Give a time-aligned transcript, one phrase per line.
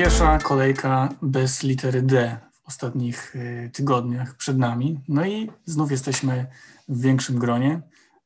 [0.00, 5.00] Pierwsza kolejka bez litery D w ostatnich y, tygodniach przed nami.
[5.08, 6.46] No i znów jesteśmy
[6.88, 7.80] w większym gronie.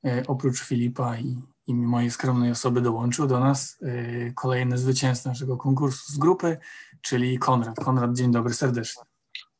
[0.06, 5.56] Y, oprócz Filipa i, i mojej skromnej osoby dołączył do nas y, kolejny zwycięzca naszego
[5.56, 6.58] konkursu z grupy,
[7.00, 7.76] czyli Konrad.
[7.84, 9.02] Konrad, dzień dobry serdecznie.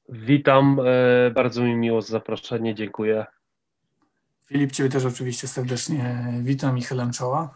[0.09, 3.27] Witam, e, bardzo mi miło za zaproszenie, dziękuję.
[4.47, 7.55] Filip, Ciebie też oczywiście serdecznie witam i chylam czoła.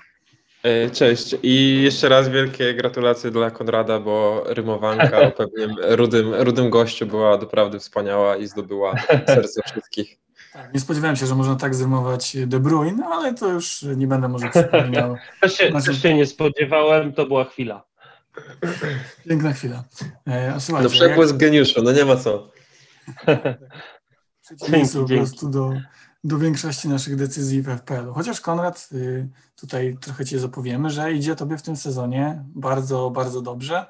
[0.62, 6.70] E, Cześć i jeszcze raz wielkie gratulacje dla Konrada, bo rymowanka o pewnym rudym, rudym
[6.70, 8.94] gościu była doprawdy wspaniała i zdobyła
[9.26, 10.18] serce wszystkich.
[10.52, 14.28] Tak, nie spodziewałem się, że można tak zrymować De Bruyne, ale to już nie będę
[14.28, 15.16] może przypominał.
[15.40, 17.84] Też się, też się nie spodziewałem, to była chwila.
[19.28, 19.84] Piękna chwila.
[20.28, 22.50] E, No przepływ geniuszu, no nie ma co.
[24.42, 25.72] przeciwieństwo po Dzięki, prostu do,
[26.24, 28.14] do większości naszych decyzji w FPL-u.
[28.14, 33.42] Chociaż Konrad, y, tutaj trochę Cię zapowiemy, że idzie Tobie w tym sezonie bardzo, bardzo
[33.42, 33.86] dobrze.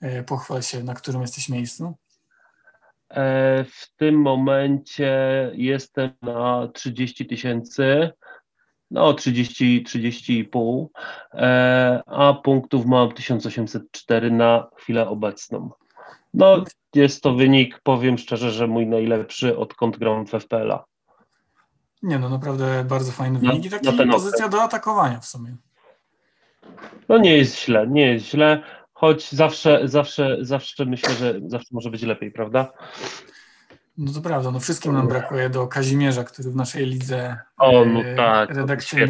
[0.00, 1.94] E, Pochwal się, na którym jesteś miejscu.
[3.10, 5.12] E, W tym momencie
[5.54, 8.10] jestem na 30 tysięcy,
[8.90, 10.90] no 30, 30,5,
[11.34, 15.70] e, a punktów mam 1804 na chwilę obecną.
[16.34, 20.84] No, jest to wynik, powiem szczerze, że mój najlepszy odkąd gram w FPL-a.
[22.02, 25.56] Nie no, naprawdę bardzo fajny Na- wynik i ten pozycja do atakowania w sumie.
[27.08, 28.62] No nie jest źle, nie jest źle,
[28.92, 32.72] choć zawsze, zawsze, zawsze myślę, że zawsze może być lepiej, prawda?
[33.98, 38.00] No to prawda, no wszystkim nam brakuje do Kazimierza, który w naszej lidze O, no
[38.00, 38.50] e, tak,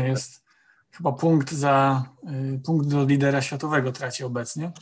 [0.09, 0.45] jest
[0.91, 4.73] chyba punkt za e, punkt do lidera światowego traci obecnie.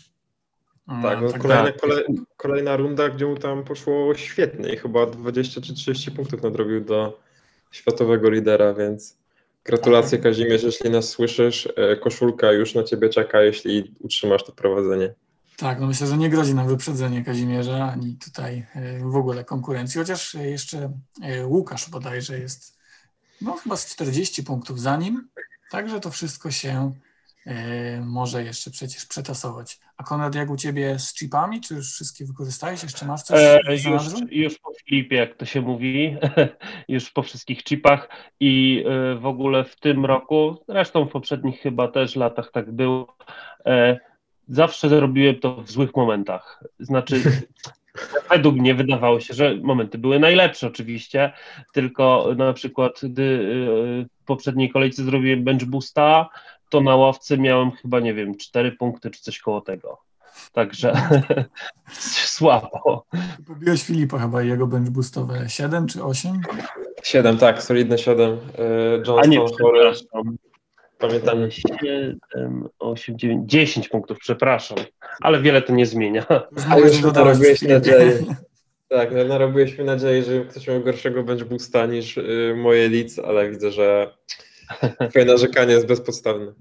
[1.02, 1.80] Tak, no tak, kolejna, tak.
[1.80, 2.04] kolej,
[2.36, 7.20] kolejna runda, gdzie mu tam poszło świetnie i chyba 20 czy 30 punktów nadrobił do
[7.70, 9.18] światowego lidera, więc
[9.64, 15.14] gratulacje Kazimierz, jeśli nas słyszysz, e, koszulka już na ciebie czeka, jeśli utrzymasz to prowadzenie.
[15.56, 19.98] Tak, no myślę, że nie grozi nam wyprzedzenie Kazimierza, ani tutaj e, w ogóle konkurencji,
[19.98, 20.92] chociaż e, jeszcze
[21.44, 22.78] Łukasz bodajże jest
[23.40, 25.28] no chyba z 40 punktów za nim,
[25.70, 26.92] także to wszystko się
[28.04, 29.78] może jeszcze przecież przetasować.
[29.96, 32.82] A Konrad, jak u Ciebie z chipami, czy już wszystkie wykorzystałeś?
[32.82, 33.60] Jeszcze masz coś E,
[33.90, 36.16] już, już po Filipie, jak to się mówi,
[36.88, 38.08] już po wszystkich chipach
[38.40, 43.16] i e, w ogóle w tym roku, zresztą w poprzednich chyba też latach tak było,
[43.66, 43.98] e,
[44.48, 46.64] zawsze robiłem to w złych momentach.
[46.80, 47.22] Znaczy,
[48.30, 51.32] według mnie wydawało się, że momenty były najlepsze oczywiście,
[51.72, 56.28] tylko na przykład gdy e, w poprzedniej kolejce zrobiłem bench boosta,
[56.70, 59.98] to na ławce miałem chyba, nie wiem, 4 punkty czy coś koło tego.
[60.52, 60.92] Także
[62.36, 63.06] słabo.
[63.46, 66.40] Pobiłeś Filipa chyba i jego bench boostowe 7 czy 8?
[67.02, 68.38] 7, tak, solidne 7.
[69.08, 70.36] E, A nie, przepraszam.
[70.98, 71.50] Pamiętam.
[71.50, 74.78] 7, 8, 9, 10 punktów, przepraszam.
[75.20, 76.26] Ale wiele to nie zmienia.
[76.52, 78.18] Już A mogłeś już dodawać narobiłeś nadzieję.
[78.88, 83.18] Tak, no, narobiłeś mi nadzieję, że ktoś miał gorszego bench boosta niż y, moje leads,
[83.18, 84.14] ale widzę, że
[85.10, 86.52] twoje narzekanie jest bezpodstawne.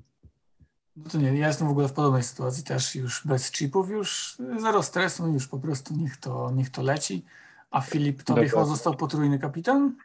[0.95, 4.37] No to nie, ja jestem w ogóle w podobnej sytuacji też już bez chipów, już
[4.61, 7.25] zero stresu, już po prostu niech to, niech to leci.
[7.71, 9.95] A Filip, tobie chyba został potrójny kapitan?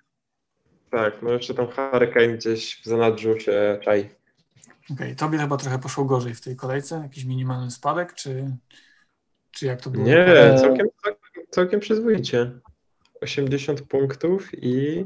[0.91, 4.22] Tak, no jeszcze tam Hurricane gdzieś w zanadrzu się czai.
[4.91, 8.57] Okej, tobie chyba trochę poszło gorzej w tej kolejce, jakiś minimalny spadek, czy,
[9.51, 10.07] czy jak to było?
[10.07, 10.61] Nie, Eee.
[10.61, 10.87] całkiem,
[11.51, 12.53] całkiem, przyzwoicie.
[13.21, 15.05] 80 punktów i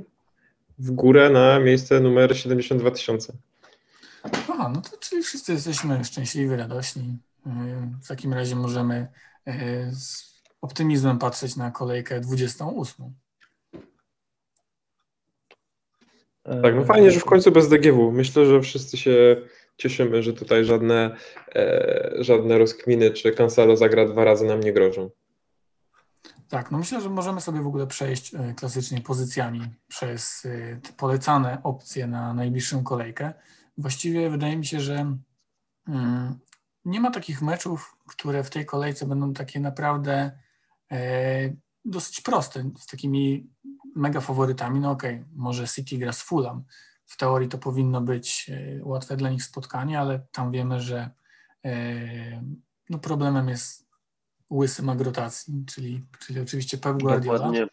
[0.78, 3.32] w górę na miejsce numer 72 tysiące.
[4.22, 7.18] Aha, no to czyli wszyscy jesteśmy szczęśliwi, radośni.
[7.46, 7.52] Yy,
[8.02, 9.08] W takim razie możemy
[9.46, 9.54] yy,
[9.92, 13.14] z optymizmem patrzeć na kolejkę 28.
[16.62, 18.12] Tak, no fajnie, że w końcu bez DGW.
[18.12, 19.36] Myślę, że wszyscy się
[19.76, 21.16] cieszymy, że tutaj żadne,
[21.54, 25.10] e, żadne rozkminy czy Cancelo zagra dwa razy nam nie grożą.
[26.48, 30.92] Tak, no myślę, że możemy sobie w ogóle przejść e, klasycznie pozycjami przez e, te
[30.92, 33.32] polecane opcje na najbliższą kolejkę.
[33.78, 35.16] Właściwie wydaje mi się, że
[35.88, 36.38] mm,
[36.84, 40.30] nie ma takich meczów, które w tej kolejce będą takie naprawdę
[40.92, 41.52] e,
[41.86, 43.50] dosyć proste, z takimi
[43.96, 44.80] mega faworytami.
[44.80, 46.64] No okej, może City gra z Fulham.
[47.06, 51.10] W teorii to powinno być e, łatwe dla nich spotkanie, ale tam wiemy, że
[51.64, 52.42] e,
[52.90, 53.88] no problemem jest
[54.50, 57.38] łysy mag rotacji, czyli, czyli oczywiście Pep Guardiola.
[57.38, 57.66] Dokładnie.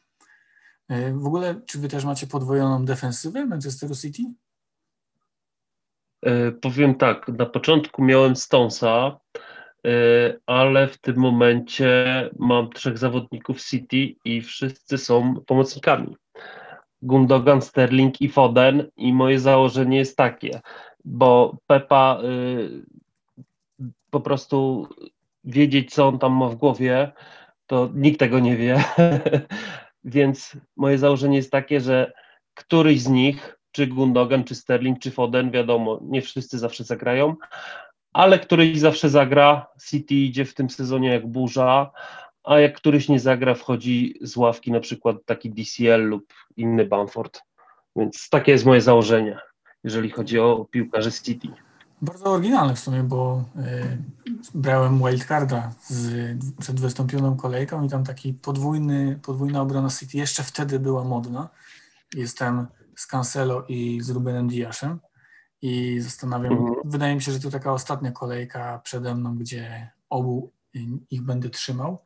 [0.89, 4.23] E, W ogóle, czy wy też macie podwojoną defensywę Manchesteru City?
[6.61, 9.19] Powiem tak, na początku miałem Stonesa,
[10.45, 16.15] ale w tym momencie mam trzech zawodników City i wszyscy są pomocnikami.
[17.01, 20.61] Gundogan, Sterling i Foden i moje założenie jest takie,
[21.05, 24.87] bo Pepa y, po prostu
[25.43, 27.11] wiedzieć, co on tam ma w głowie,
[27.67, 28.83] to nikt tego nie wie.
[30.03, 32.13] Więc moje założenie jest takie, że
[32.53, 37.35] któryś z nich, czy Gundogan, czy Sterling, czy Foden, wiadomo, nie wszyscy zawsze zagrają,
[38.13, 39.67] ale któryś zawsze zagra.
[39.89, 41.91] City idzie w tym sezonie jak burza,
[42.43, 47.41] a jak któryś nie zagra, wchodzi z ławki na przykład taki DCL lub inny Bamford.
[47.95, 49.39] Więc takie jest moje założenie,
[49.83, 51.47] jeżeli chodzi o piłkarzy City.
[52.01, 53.97] Bardzo oryginalne w sumie, bo y,
[54.53, 60.79] brałem wildcarda z, przed 25 kolejką i tam taki podwójny, podwójna obrona City jeszcze wtedy
[60.79, 61.49] była modna.
[62.15, 64.99] Jestem z Cancelo i z Rubenem Diaszem
[65.63, 66.75] i zastanawiam, mhm.
[66.85, 70.51] wydaje mi się, że to taka ostatnia kolejka przede mną, gdzie obu
[71.09, 72.03] ich będę trzymał.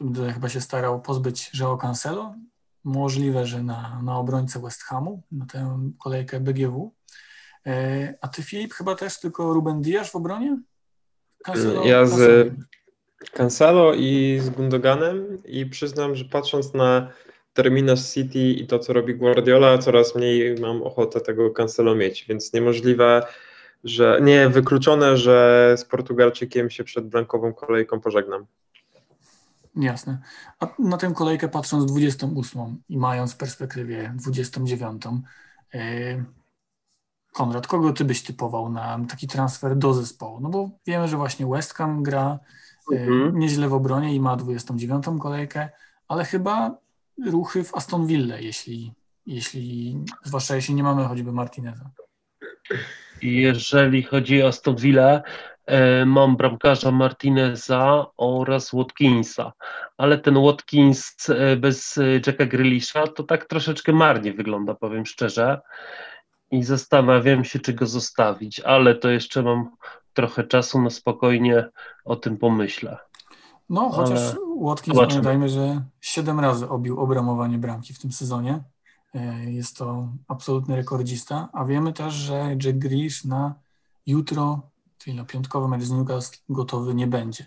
[0.00, 2.34] Będę chyba się starał pozbyć Joao Cancelo.
[2.84, 6.94] Możliwe, że na, na obrońcę West Hamu, na tę kolejkę BGW.
[7.66, 10.58] E, a ty, Filip, chyba też tylko Ruben Diasz w obronie?
[11.44, 12.52] Cancelo, ja z
[13.32, 17.12] Cancelo i z Gundoganem i przyznam, że patrząc na
[17.52, 22.52] terminarz City i to, co robi Guardiola, coraz mniej mam ochotę tego Cancelo mieć, więc
[22.52, 23.22] niemożliwe,
[23.84, 28.46] że nie wykluczone, że z Portugalczykiem się przed blankową kolejką pożegnam.
[29.76, 30.18] Jasne.
[30.60, 35.02] A na tę kolejkę patrząc 28 i mając w perspektywie 29,
[35.74, 35.80] yy,
[37.32, 40.40] Konrad, kogo ty byś typował na taki transfer do zespołu?
[40.40, 42.38] No bo wiemy, że właśnie West Ham gra
[42.90, 43.38] yy, mhm.
[43.38, 45.68] nieźle w obronie i ma 29 kolejkę,
[46.08, 46.78] ale chyba
[47.26, 48.92] ruchy w Aston Villa, jeśli,
[49.26, 51.90] jeśli zwłaszcza jeśli nie mamy choćby Martineza.
[53.22, 55.22] Jeżeli chodzi o Aston Villa,
[55.66, 59.52] e, mam bramkarza Martineza oraz Watkinsa,
[59.96, 65.60] ale ten Watkins e, bez Jacka Grealisha to tak troszeczkę marnie wygląda, powiem szczerze.
[66.50, 69.70] I zastanawiam się, czy go zostawić, ale to jeszcze mam
[70.12, 71.68] trochę czasu, na spokojnie
[72.04, 72.98] o tym pomyślę.
[73.70, 74.36] No, chociaż ale...
[74.60, 75.22] Watkins, Zobaczymy.
[75.22, 78.64] pamiętajmy, że 7 razy obił obramowanie bramki w tym sezonie.
[79.14, 83.54] E, jest to absolutny rekordzista, a wiemy też, że Jack Grealish na
[84.06, 87.46] jutro, czyli na piątkowy mecz z Newcastle gotowy nie będzie.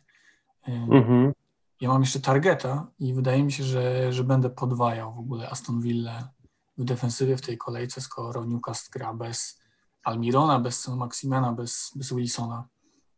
[0.68, 1.34] E, mhm.
[1.82, 5.82] Ja mam jeszcze targeta i wydaje mi się, że, że będę podwajał w ogóle Aston
[5.82, 6.30] Villa
[6.78, 9.62] w defensywie w tej kolejce, skoro Newcastle gra bez
[10.04, 12.68] Almirona, bez Maximana, bez, bez Wilsona.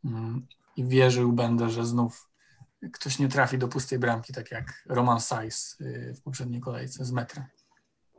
[0.05, 2.29] Mm, I wierzył będę, że znów
[2.93, 7.11] ktoś nie trafi do pustej bramki, tak jak Roman Sajs y, w poprzedniej kolejce z
[7.11, 7.47] metra.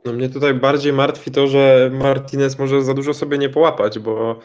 [0.05, 4.39] No mnie tutaj bardziej martwi to, że Martinez może za dużo sobie nie połapać, bo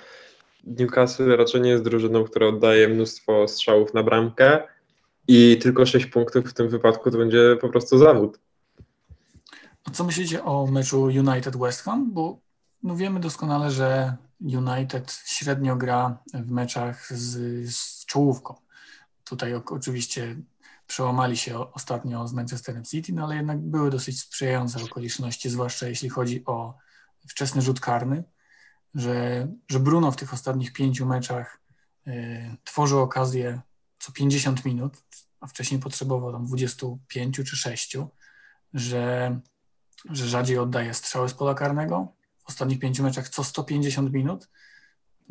[0.64, 4.62] Newcastle raczej nie jest drużyną, która oddaje mnóstwo strzałów na bramkę
[5.28, 8.38] i tylko 6 punktów w tym wypadku to będzie po prostu zawód.
[9.84, 12.12] A co myślicie o meczu United West Ham?
[12.12, 12.38] Bo
[12.82, 18.54] no wiemy doskonale, że United średnio gra w meczach z, z czołówką.
[19.24, 20.36] Tutaj oczywiście
[20.86, 26.08] przełamali się ostatnio z Manchesterem City, no ale jednak były dosyć sprzyjające okoliczności, zwłaszcza jeśli
[26.08, 26.78] chodzi o
[27.28, 28.24] wczesny rzut karny,
[28.94, 31.60] że, że Bruno w tych ostatnich pięciu meczach
[32.06, 33.60] y, tworzył okazję
[33.98, 34.96] co 50 minut,
[35.40, 37.96] a wcześniej potrzebował tam 25 czy 6,
[38.74, 39.40] że,
[40.10, 42.12] że rzadziej oddaje strzały z pola karnego.
[42.38, 44.48] W ostatnich pięciu meczach co 150 minut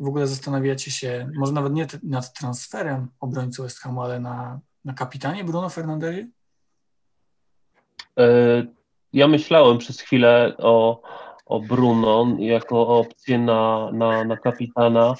[0.00, 4.92] w ogóle zastanawiacie się, może nawet nie nad transferem obrońcy West Hamu, ale na, na
[4.92, 6.28] kapitanie Bruno Fernandezie?
[8.18, 8.26] E,
[9.12, 11.02] ja myślałem przez chwilę o,
[11.46, 15.14] o Bruno jako opcję na, na, na kapitana.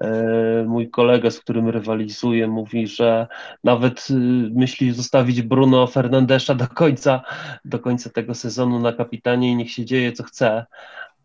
[0.00, 3.26] E, mój kolega, z którym rywalizuję, mówi, że
[3.64, 4.14] nawet y,
[4.54, 7.22] myśli zostawić Bruno Fernandesza do końca,
[7.64, 10.66] do końca tego sezonu na kapitanie i niech się dzieje co chce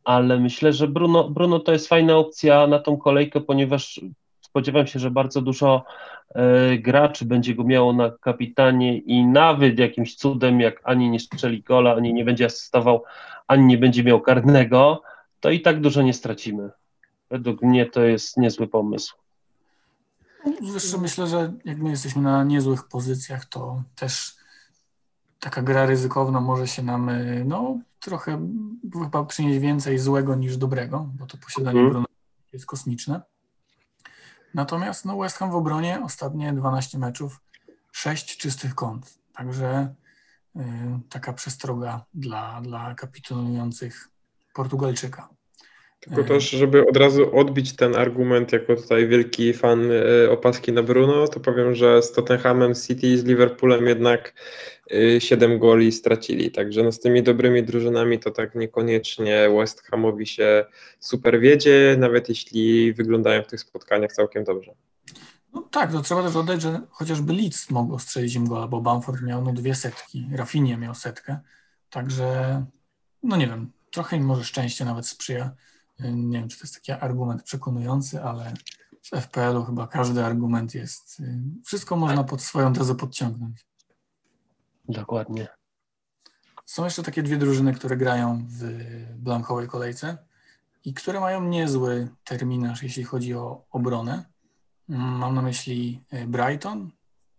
[0.03, 4.01] ale myślę, że Bruno, Bruno to jest fajna opcja na tą kolejkę, ponieważ
[4.41, 5.83] spodziewam się, że bardzo dużo
[6.35, 11.61] e, graczy będzie go miało na kapitanie i nawet jakimś cudem, jak ani nie strzeli
[11.61, 13.03] gola, ani nie będzie asystował,
[13.47, 15.01] ani nie będzie miał karnego,
[15.39, 16.69] to i tak dużo nie stracimy.
[17.29, 19.15] Według mnie to jest niezły pomysł.
[20.61, 24.35] Zresztą myślę, że jak my jesteśmy na niezłych pozycjach, to też
[25.39, 28.47] taka gra ryzykowna może się nam e, no, trochę
[29.03, 31.91] chyba przynieść więcej złego niż dobrego, bo to posiadanie mm.
[31.91, 32.07] Bruno
[32.53, 33.21] jest kosmiczne.
[34.53, 37.41] Natomiast no, West Ham w obronie ostatnie 12 meczów,
[37.91, 39.19] 6 czystych kąt.
[39.33, 39.95] Także
[40.55, 40.59] y,
[41.09, 44.09] taka przestroga dla, dla kapitulujących
[44.53, 45.29] Portugalczyka.
[46.01, 50.83] Tylko też, żeby od razu odbić ten argument, jako tutaj wielki fan y, opaski na
[50.83, 54.33] Bruno, to powiem, że z Tottenhamem City, z Liverpoolem jednak
[55.19, 56.51] 7 y, goli stracili.
[56.51, 60.65] Także no z tymi dobrymi drużynami to tak niekoniecznie West Hamowi się
[60.99, 64.71] super wiedzie, nawet jeśli wyglądają w tych spotkaniach całkiem dobrze.
[65.53, 69.21] No tak, to trzeba też oddać, że chociażby Leeds mogło strzelić im gola, bo Bamford
[69.21, 71.39] miał no dwie setki, Rafinha miał setkę,
[71.89, 72.65] także
[73.23, 75.51] no nie wiem, trochę im może szczęście nawet sprzyja.
[76.01, 78.53] Nie wiem, czy to jest taki argument przekonujący, ale
[79.01, 83.65] w FPL-u chyba każdy argument jest, y, wszystko można pod swoją tezę podciągnąć.
[84.89, 85.47] Dokładnie.
[86.65, 88.63] Są jeszcze takie dwie drużyny, które grają w
[89.15, 90.17] blankowej kolejce
[90.85, 94.25] i które mają niezły terminarz, jeśli chodzi o obronę.
[94.87, 96.91] Mam na myśli y, Brighton,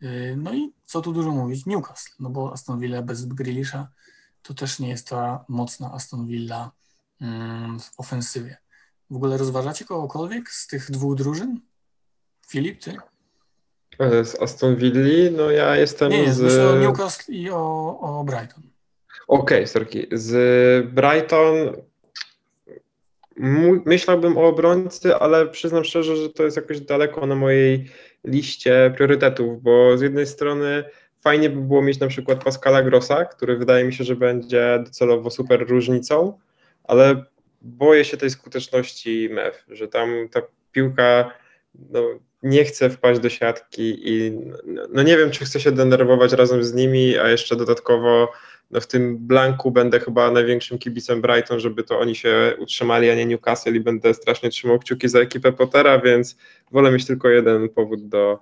[0.02, 3.88] y, no i co tu dużo mówić, Newcastle, no bo Aston Villa bez Grealisha
[4.42, 6.70] to też nie jest ta mocna Aston Villa mm,
[7.80, 8.56] w ofensywie.
[9.10, 11.60] W ogóle rozważacie kogokolwiek z tych dwóch drużyn?
[12.48, 12.96] Filip, ty?
[13.98, 16.40] E, z Aston Villa, no ja jestem Nie, nie, z...
[16.40, 18.62] myślę o Newcastle i o, o Brighton.
[19.28, 20.06] Okej, sorki.
[20.12, 21.76] Z Brighton
[23.84, 27.90] myślałbym o obrońcy, ale przyznam szczerze, że to jest jakoś daleko na mojej
[28.24, 30.84] liście priorytetów, bo z jednej strony
[31.20, 35.30] fajnie by było mieć na przykład Pascala Grossa, który wydaje mi się, że będzie docelowo
[35.30, 36.38] super różnicą,
[36.84, 37.24] ale
[37.62, 41.30] boję się tej skuteczności MEF, że tam ta piłka
[41.90, 42.00] no,
[42.42, 44.32] nie chce wpaść do siatki i
[44.66, 48.32] no, no nie wiem, czy chcę się denerwować razem z nimi, a jeszcze dodatkowo
[48.72, 53.14] no w tym blanku będę chyba największym kibicem Brighton, żeby to oni się utrzymali, a
[53.14, 56.36] nie Newcastle i będę strasznie trzymał kciuki za ekipę Pottera, więc
[56.70, 58.38] wolę mieć tylko jeden powód do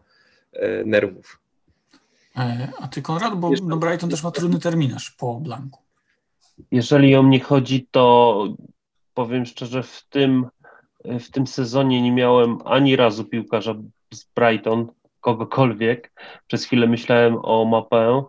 [0.53, 1.41] e, nerwów.
[2.37, 5.90] E, A ty, Konrad, bo no Brighton też ma trudny terminarz po blanku.
[6.71, 8.45] Jeżeli o mnie chodzi, to
[9.15, 10.47] powiem szczerze, w tym,
[11.05, 13.75] w tym sezonie nie miałem ani razu piłkarza
[14.15, 14.87] z Brighton,
[15.21, 16.13] kogokolwiek.
[16.47, 18.25] Przez chwilę myślałem o mapę,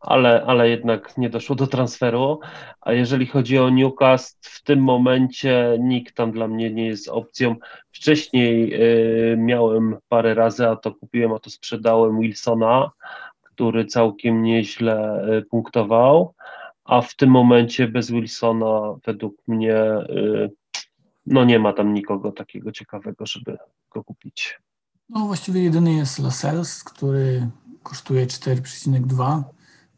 [0.00, 2.40] ale, ale jednak nie doszło do transferu.
[2.80, 7.56] A jeżeli chodzi o Newcastle, w tym momencie nikt tam dla mnie nie jest opcją.
[7.92, 8.74] Wcześniej
[9.32, 12.90] y, miałem parę razy, a to kupiłem, a to sprzedałem Wilsona,
[13.42, 16.34] który całkiem nieźle y, punktował
[16.84, 19.76] a w tym momencie bez Wilsona według mnie
[20.10, 20.50] y,
[21.26, 23.58] no nie ma tam nikogo takiego ciekawego, żeby
[23.90, 24.60] go kupić.
[25.08, 27.50] No właściwie jedyny jest Lascelles, który
[27.82, 29.42] kosztuje 4,2.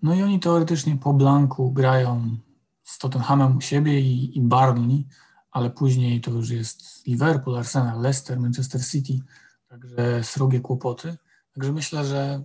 [0.02, 2.36] No i oni teoretycznie po blanku grają
[2.82, 5.06] z Tottenhamem u siebie i, i Barnley,
[5.50, 9.20] ale później to już jest Liverpool, Arsenal, Leicester, Manchester City,
[9.68, 11.16] także srogie kłopoty.
[11.52, 12.42] Także myślę, że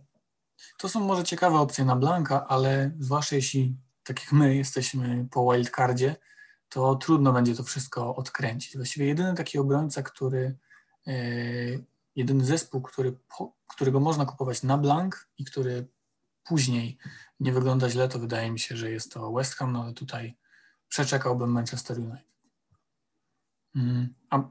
[0.78, 3.76] to są może ciekawe opcje na blanka, ale zwłaszcza jeśli
[4.10, 6.16] tak jak my jesteśmy po wildcardzie,
[6.70, 8.78] to trudno będzie to wszystko odkręcić.
[8.78, 10.58] Właściwie jedyny taki obrońca, który
[11.08, 11.14] e,
[12.16, 13.18] jedyny zespół, który,
[13.68, 15.88] którego można kupować na blank i który
[16.44, 16.98] później
[17.40, 20.36] nie wygląda źle, to wydaje mi się, że jest to West Ham, no ale tutaj
[20.88, 22.28] przeczekałbym Manchester United.
[23.76, 24.44] Mm, A,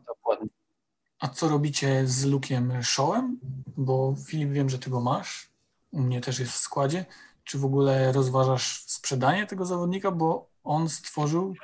[1.18, 3.40] a co robicie z Lukiem Shawem?
[3.76, 5.50] Bo Filip, wiem, że ty go masz,
[5.90, 7.06] u mnie też jest w składzie.
[7.48, 11.54] Czy w ogóle rozważasz sprzedanie tego zawodnika, bo on stworzył,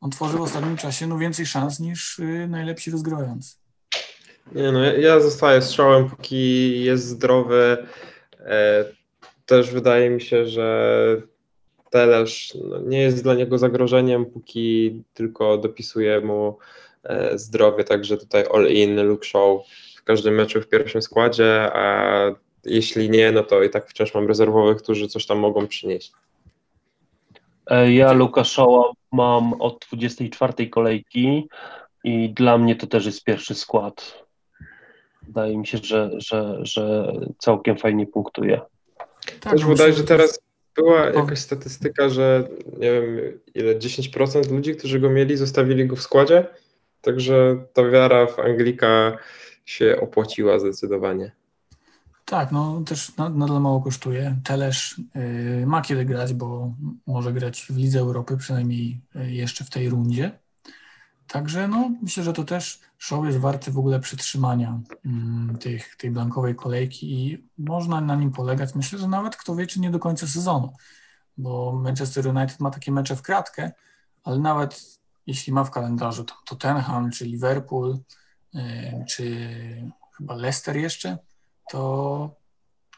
[0.00, 3.56] on tworzył w ostatnim czasie no, więcej szans niż y, najlepsi rozgrywający.
[4.52, 7.86] Nie no, ja, ja zostaję Shawem, póki jest zdrowy.
[8.40, 8.84] E,
[9.46, 11.16] też wydaje mi się, że
[11.90, 16.58] Telesz no, nie jest dla niego zagrożeniem, póki tylko dopisuje mu
[17.04, 19.60] e, zdrowie, także tutaj all in, Luke Shaw
[19.96, 24.26] w każdym meczu w pierwszym składzie, a jeśli nie, no to i tak wciąż mam
[24.28, 26.12] rezerwowych, którzy coś tam mogą przynieść.
[27.66, 31.48] E, Ja Lukaszoła mam od 24 kolejki
[32.04, 34.24] i dla mnie to też jest pierwszy skład.
[35.22, 38.60] Wydaje mi się, że, że, że całkiem fajnie punktuje.
[39.40, 40.40] Tak, Też no wydaje, że teraz
[40.76, 42.48] była Po- jakaś statystyka, że
[42.78, 46.46] nie wiem ile, 10% ludzi, którzy go mieli, zostawili go w składzie,
[47.00, 49.18] także ta wiara w Anglika
[49.64, 51.32] się opłaciła zdecydowanie.
[52.30, 54.40] Tak, no też na- nadal mało kosztuje.
[54.44, 55.00] Telesz
[55.62, 56.74] y, ma kiedy grać, bo
[57.06, 60.38] może grać w Lidze Europy, przynajmniej y, jeszcze w tej rundzie.
[61.26, 66.10] Także no, myślę, że to też show jest warty w ogóle przytrzymania mm, tych, tej
[66.10, 68.74] blankowej kolejki i można na nim polegać.
[68.74, 70.72] Myślę, że nawet kto wie, czy nie do końca sezonu,
[71.36, 73.72] bo Manchester United ma takie mecze w kratkę,
[74.24, 77.98] ale nawet jeśli ma w kalendarzu tam Tottenham, czy Liverpool,
[78.54, 79.46] y, czy
[80.16, 81.18] chyba Leicester jeszcze,
[81.70, 82.30] to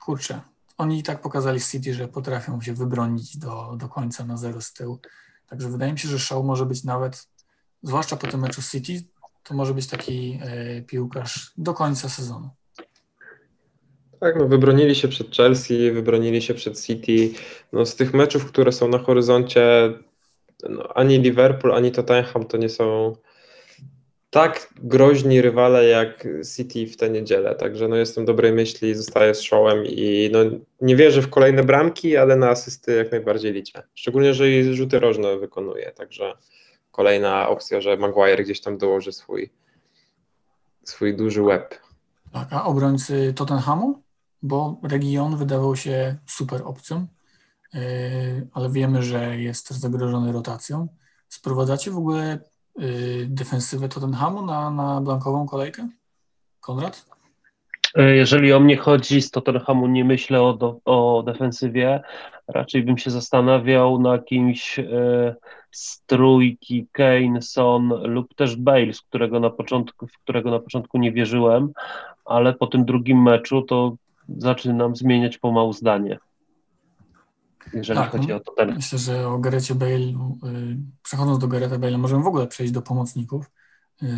[0.04, 0.40] kurczę,
[0.78, 4.72] oni i tak pokazali City, że potrafią się wybronić do, do końca na zero z
[4.72, 4.98] tyłu.
[5.46, 7.28] Także wydaje mi się, że show może być nawet,
[7.82, 9.04] zwłaszcza po tym meczu City,
[9.42, 12.50] to może być taki e, piłkarz do końca sezonu.
[14.20, 17.30] Tak, no wybronili się przed Chelsea, wybronili się przed City.
[17.72, 19.92] No z tych meczów, które są na horyzoncie,
[20.68, 23.16] no, ani Liverpool, ani Tottenham to nie są
[24.32, 27.54] tak groźni rywale jak City w tę niedzielę.
[27.54, 30.38] Także no jestem dobrej myśli, zostaję z Showem i no
[30.80, 33.82] nie wierzę w kolejne bramki, ale na asysty jak najbardziej liczę.
[33.94, 36.32] Szczególnie, że i rzuty rożne wykonuje, także
[36.90, 39.50] kolejna opcja, że Maguire gdzieś tam dołoży swój,
[40.84, 41.80] swój duży łeb.
[42.32, 44.02] Tak, a obrońcy Tottenhamu?
[44.42, 47.06] Bo Region wydawał się super opcją,
[47.74, 47.80] yy,
[48.52, 50.88] ale wiemy, że jest też zagrożony rotacją.
[51.28, 52.51] Sprowadzacie w ogóle
[53.26, 55.88] defensywę Tottenhamu na, na blankową kolejkę?
[56.60, 57.06] Konrad?
[57.94, 62.02] E, Jeżeli o mnie chodzi, z Tottenhamu nie myślę o, do, o defensywie.
[62.48, 64.84] Raczej bym się zastanawiał na kimś e,
[65.70, 70.98] z trójki Kane, Son lub też Bale, z którego na początku, w którego na początku
[70.98, 71.72] nie wierzyłem,
[72.24, 73.96] ale po tym drugim meczu to
[74.28, 76.18] zaczynam zmieniać pomału zdanie.
[77.72, 78.36] Jeżeli Tak, chodzi no.
[78.36, 78.76] o Tottenham.
[78.76, 82.82] Myślę, że o Garecie Bale, yy, przechodząc do Gareta Bale'a, możemy w ogóle przejść do
[82.82, 83.50] pomocników.
[84.02, 84.10] Yy,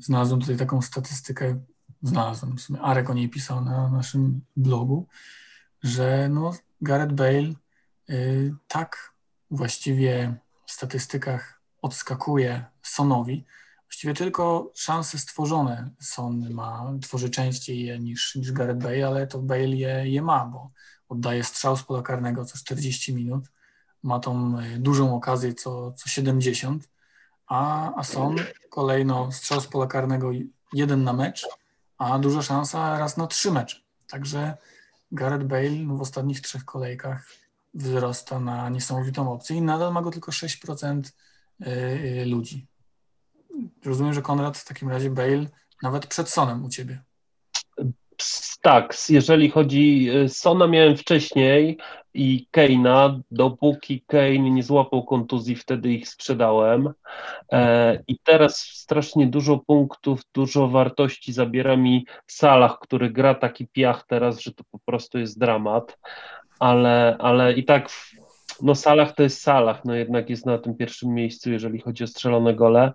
[0.00, 1.60] Znalazłem tutaj taką statystykę,
[2.02, 5.06] znalazłem, w sumie Arek o niej pisał na naszym blogu,
[5.82, 7.52] że no, Gareth Bale
[8.08, 9.14] yy, tak
[9.50, 10.34] właściwie
[10.66, 13.44] w statystykach odskakuje Sonowi.
[13.86, 19.38] Właściwie tylko szanse stworzone Son ma, tworzy częściej je niż, niż Gareth Bale, ale to
[19.38, 20.70] Bale je, je ma, bo
[21.08, 23.44] oddaje strzał z pola karnego co 40 minut,
[24.02, 26.88] ma tą y, dużą okazję co, co 70,
[27.46, 28.36] a, a Son
[28.70, 30.30] kolejno strzał z pola karnego
[30.72, 31.46] jeden na mecz,
[31.98, 33.76] a duża szansa raz na trzy mecze.
[34.08, 34.56] Także
[35.12, 37.26] Gareth Bale w ostatnich trzech kolejkach
[37.74, 41.02] wzrasta na niesamowitą opcję i nadal ma go tylko 6%
[41.60, 42.66] y, y, ludzi.
[43.84, 45.46] Rozumiem, że Konrad w takim razie Bale
[45.82, 47.02] nawet przed Sonem u ciebie.
[48.62, 51.78] Tak, jeżeli chodzi, y, Sona miałem wcześniej
[52.14, 56.92] i Keina, dopóki Kane nie złapał kontuzji, wtedy ich sprzedałem.
[57.52, 64.04] E, I teraz strasznie dużo punktów, dużo wartości zabiera mi Salah, który gra taki piach
[64.06, 65.98] teraz, że to po prostu jest dramat.
[66.58, 67.88] Ale, ale i tak,
[68.62, 72.06] no Salah to jest Salah, no jednak jest na tym pierwszym miejscu, jeżeli chodzi o
[72.06, 72.92] strzelone gole.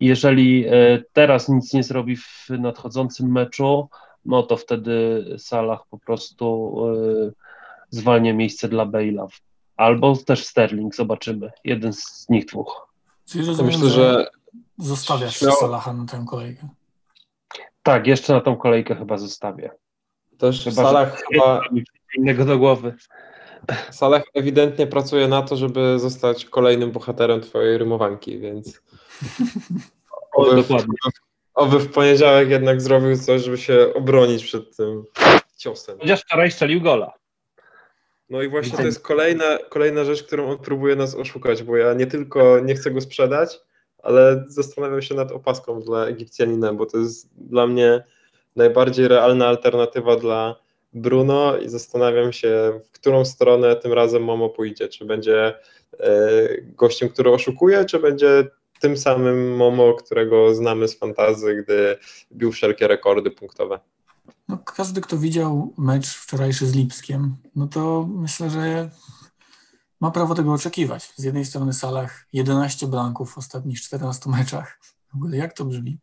[0.00, 3.88] Jeżeli e, teraz nic nie zrobi w nadchodzącym meczu,
[4.26, 7.32] no to wtedy Salah po prostu y,
[7.90, 9.26] zwalnia miejsce dla Bale'a.
[9.76, 11.50] Albo też Sterling, zobaczymy.
[11.64, 12.86] Jeden z nich dwóch.
[13.26, 14.26] Czyli rozumiem, myślę, że
[14.78, 16.68] zostawiasz śmiało- Salaha na tę kolejkę.
[17.82, 19.70] Tak, jeszcze na tą kolejkę chyba zostawię.
[20.38, 21.60] też Chyba, Salah chyba
[22.18, 22.94] innego do głowy.
[23.90, 28.80] Salah ewidentnie pracuje na to, żeby zostać kolejnym bohaterem twojej rymowanki, więc
[30.36, 30.94] O, oby w, dokładnie.
[31.54, 35.04] Oby w poniedziałek jednak zrobił coś, żeby się obronić przed tym
[35.56, 35.98] ciosem.
[35.98, 37.12] Chociaż wczoraj strzelił gola.
[38.30, 41.94] No i właśnie to jest kolejna, kolejna rzecz, którą on próbuje nas oszukać, bo ja
[41.94, 43.60] nie tylko nie chcę go sprzedać,
[44.02, 48.04] ale zastanawiam się nad opaską dla Egipcjanina, bo to jest dla mnie
[48.56, 50.56] najbardziej realna alternatywa dla
[50.92, 54.88] Bruno i zastanawiam się, w którą stronę tym razem Momo pójdzie.
[54.88, 55.54] Czy będzie
[56.00, 58.44] e, gościem, który oszukuje, czy będzie
[58.80, 61.98] tym samym Momo, którego znamy z fantazy, gdy
[62.32, 63.80] bił wszelkie rekordy punktowe.
[64.48, 68.90] No, każdy, kto widział mecz wczorajszy z Lipskiem, no to myślę, że
[70.00, 71.12] ma prawo tego oczekiwać.
[71.16, 74.78] Z jednej strony Salah 11 blanków w ostatnich 14 meczach.
[75.12, 75.98] W ogóle jak to brzmi?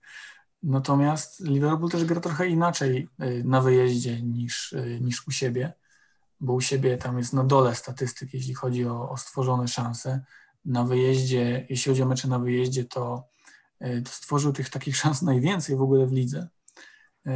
[0.64, 5.74] Natomiast Liverpool też gra trochę inaczej y, na wyjeździe niż, y, niż u siebie,
[6.40, 10.22] bo u siebie tam jest na dole statystyk, jeśli chodzi o, o stworzone szanse.
[10.65, 13.28] Na wyjeździe, jeśli chodzi o mecze na wyjeździe, to,
[13.82, 16.47] y, to stworzył tych takich szans najwięcej w ogóle w lidze.
[17.28, 17.32] Y,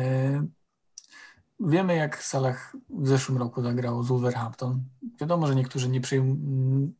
[1.60, 4.84] Wiemy, jak Salah w zeszłym roku zagrał z Wolverhampton.
[5.20, 6.02] Wiadomo, że niektórzy nie,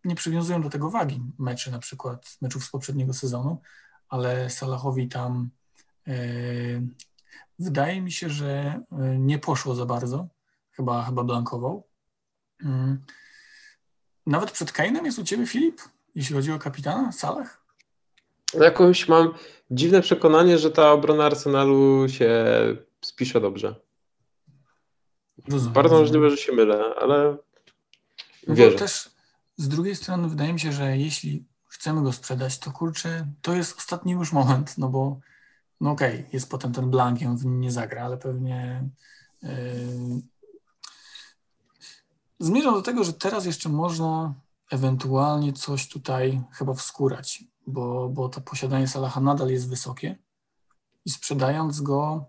[0.04, 3.62] nie przywiązują do tego wagi meczy, na przykład meczów z poprzedniego sezonu,
[4.10, 5.50] ale Salahowi tam
[6.08, 6.14] e,
[7.60, 10.28] wydaje mi się, że e, nie poszło za bardzo.
[10.72, 11.88] Chyba, chyba blankował.
[12.62, 13.06] Mm.
[14.26, 15.82] Nawet przed Kane'em jest u Ciebie Filip,
[16.16, 17.66] jeśli chodzi o kapitana Salah?
[18.54, 19.34] Jakąś mam
[19.72, 22.46] dziwne przekonanie, że ta obrona Arsenalu się
[23.02, 23.76] spisze dobrze.
[25.48, 27.38] Rozumiem, Bardzo możliwe, że się mylę, ale
[28.48, 28.78] No wierzę.
[28.78, 29.10] też
[29.58, 33.78] z drugiej strony wydaje mi się, że jeśli chcemy go sprzedać, to kurczę, to jest
[33.78, 35.20] ostatni już moment, no bo
[35.82, 38.90] no okej, jest potem ten blank, i on w nim nie zagra, ale pewnie
[39.44, 39.50] yy...
[42.40, 44.34] zmierzam do tego, że teraz jeszcze można
[44.72, 50.18] ewentualnie coś tutaj chyba wskórać, bo, bo to posiadanie Salaha nadal jest wysokie
[51.06, 52.26] i sprzedając go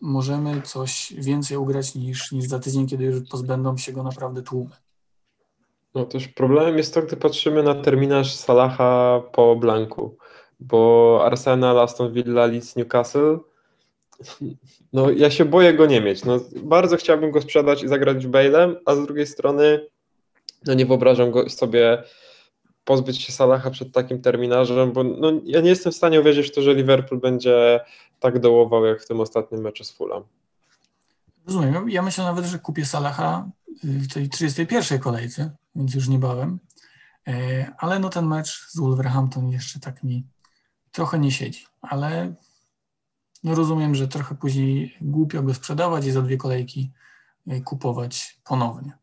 [0.00, 4.76] możemy coś więcej ugrać niż, niż za tydzień, kiedy już pozbędą się go naprawdę tłumy.
[5.94, 10.16] No też problemem jest to, gdy patrzymy na terminarz Salaha po Blanku,
[10.60, 13.38] bo Arsenal, Aston Villa, Leeds, Newcastle,
[14.92, 16.24] no ja się boję go nie mieć.
[16.24, 19.86] No, bardzo chciałbym go sprzedać i zagrać Bale'em, a z drugiej strony
[20.66, 22.02] no nie wyobrażam go sobie
[22.84, 26.54] pozbyć się Salaha przed takim terminarzem, bo no, ja nie jestem w stanie uwierzyć w
[26.54, 27.80] to, że Liverpool będzie
[28.20, 30.22] tak dołował jak w tym ostatnim meczu z Fulham.
[31.46, 31.90] Rozumiem.
[31.90, 33.48] Ja myślę nawet, że kupię Salaha
[33.82, 36.58] w tej 31 kolejce, więc już niebawem.
[37.28, 40.26] E, ale no ten mecz z Wolverhampton jeszcze tak mi
[40.92, 41.66] trochę nie siedzi.
[41.82, 42.34] Ale
[43.44, 46.90] no rozumiem, że trochę później głupio go sprzedawać i za dwie kolejki
[47.46, 48.99] e, kupować ponownie.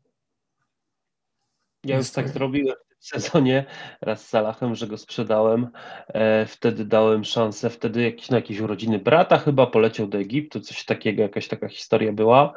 [1.83, 3.65] Ja już tak zrobiłem w sezonie
[4.01, 5.69] raz z Salahem, że go sprzedałem.
[6.07, 10.85] E, wtedy dałem szansę, wtedy jakieś, na jakieś urodziny brata chyba poleciał do Egiptu, coś
[10.85, 12.53] takiego, jakaś taka historia była.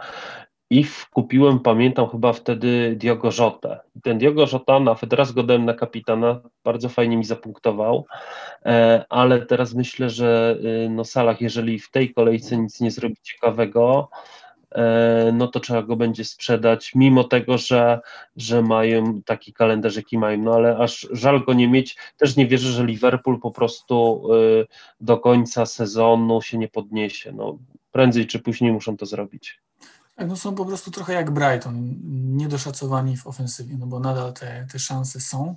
[0.73, 3.81] I kupiłem, pamiętam chyba wtedy Diogo Jota.
[4.03, 8.07] Ten Diogo Jota, nawet raz go dałem na kapitana, bardzo fajnie mi zapunktował,
[8.67, 13.17] e, ale teraz myślę, że y, no Salah, jeżeli w tej kolejce nic nie zrobi
[13.23, 14.11] ciekawego,
[15.33, 18.01] no to trzeba go będzie sprzedać, mimo tego, że,
[18.37, 20.39] że mają taki kalendarz, jaki mają.
[20.39, 21.97] No ale aż żal go nie mieć.
[22.17, 24.67] Też nie wierzę, że Liverpool po prostu e,
[25.01, 27.33] do końca sezonu się nie podniesie.
[27.33, 27.59] No,
[27.93, 29.61] prędzej czy później muszą to zrobić.
[30.17, 31.95] Tak, no są po prostu trochę jak Brighton,
[32.37, 35.57] niedoszacowani w ofensywie, no bo nadal te, te szanse są.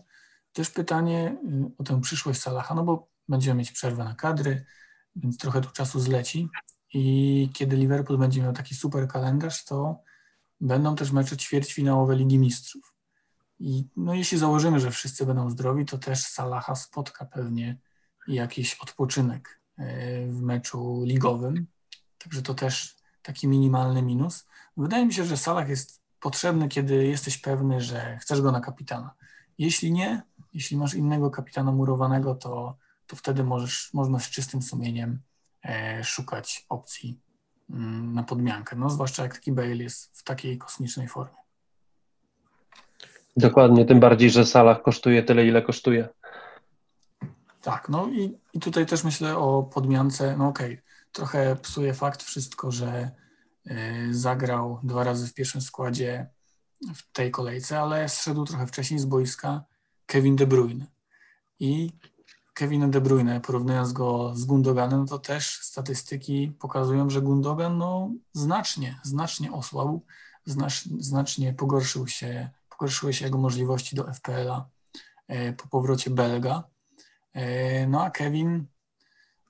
[0.54, 4.65] Też pytanie y, o tę przyszłość Salaha, no bo będziemy mieć przerwę na kadry,
[5.15, 6.49] więc trochę tu czasu zleci.
[6.93, 10.01] I kiedy Liverpool będzie miał taki super kalendarz, to
[10.62, 12.93] będą też mecze ćwierćfinałowe Ligi Mistrzów.
[13.60, 17.77] I no, jeśli założymy, że wszyscy będą zdrowi, to też Salaha spotka pewnie
[18.27, 21.67] jakiś odpoczynek e, w meczu ligowym.
[22.17, 24.45] Także to też taki minimalny minus.
[24.77, 29.15] Wydaje mi się, że Salah jest potrzebny, kiedy jesteś pewny, że chcesz go na kapitana.
[29.58, 32.77] Jeśli nie, jeśli masz innego kapitana murowanego, to,
[33.08, 35.19] to wtedy możesz, można z czystym sumieniem
[36.04, 37.19] szukać opcji
[37.69, 41.43] mm, na podmiankę, no zwłaszcza jak taki Bale jest w takiej kosmicznej formie.
[43.38, 46.10] Dokładnie, tym bardziej, że Salah kosztuje tyle, ile kosztuje.
[47.62, 52.23] Tak, no i, i tutaj też myślę o podmiance, no okej, okay, trochę psuje fakt
[52.23, 53.12] wszystko, że
[53.67, 56.28] y, zagrał dwa razy w pierwszym składzie
[56.95, 59.63] w tej kolejce, ale zszedł trochę wcześniej z boiska
[60.06, 60.86] Kevin De Bruyne.
[61.60, 61.89] I
[62.53, 68.99] Kevina De Bruyne, porównując go z Gundoganem, to też statystyki pokazują, że Gundogan no, znacznie,
[69.03, 70.05] znacznie osłabł,
[70.45, 74.69] znacz, znacznie pogorszył się, pogorszyły się jego możliwości do FPL-a
[75.27, 76.63] e, po powrocie Belga.
[77.33, 78.65] E, no a Kevin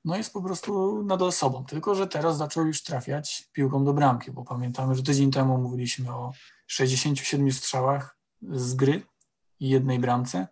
[0.06, 4.32] no jest po prostu nadal sobą, tylko że teraz zaczął już trafiać piłką do bramki,
[4.32, 6.32] bo pamiętamy, że tydzień temu mówiliśmy o
[6.68, 9.04] 67 strzałach z gry
[9.60, 10.48] i jednej bramce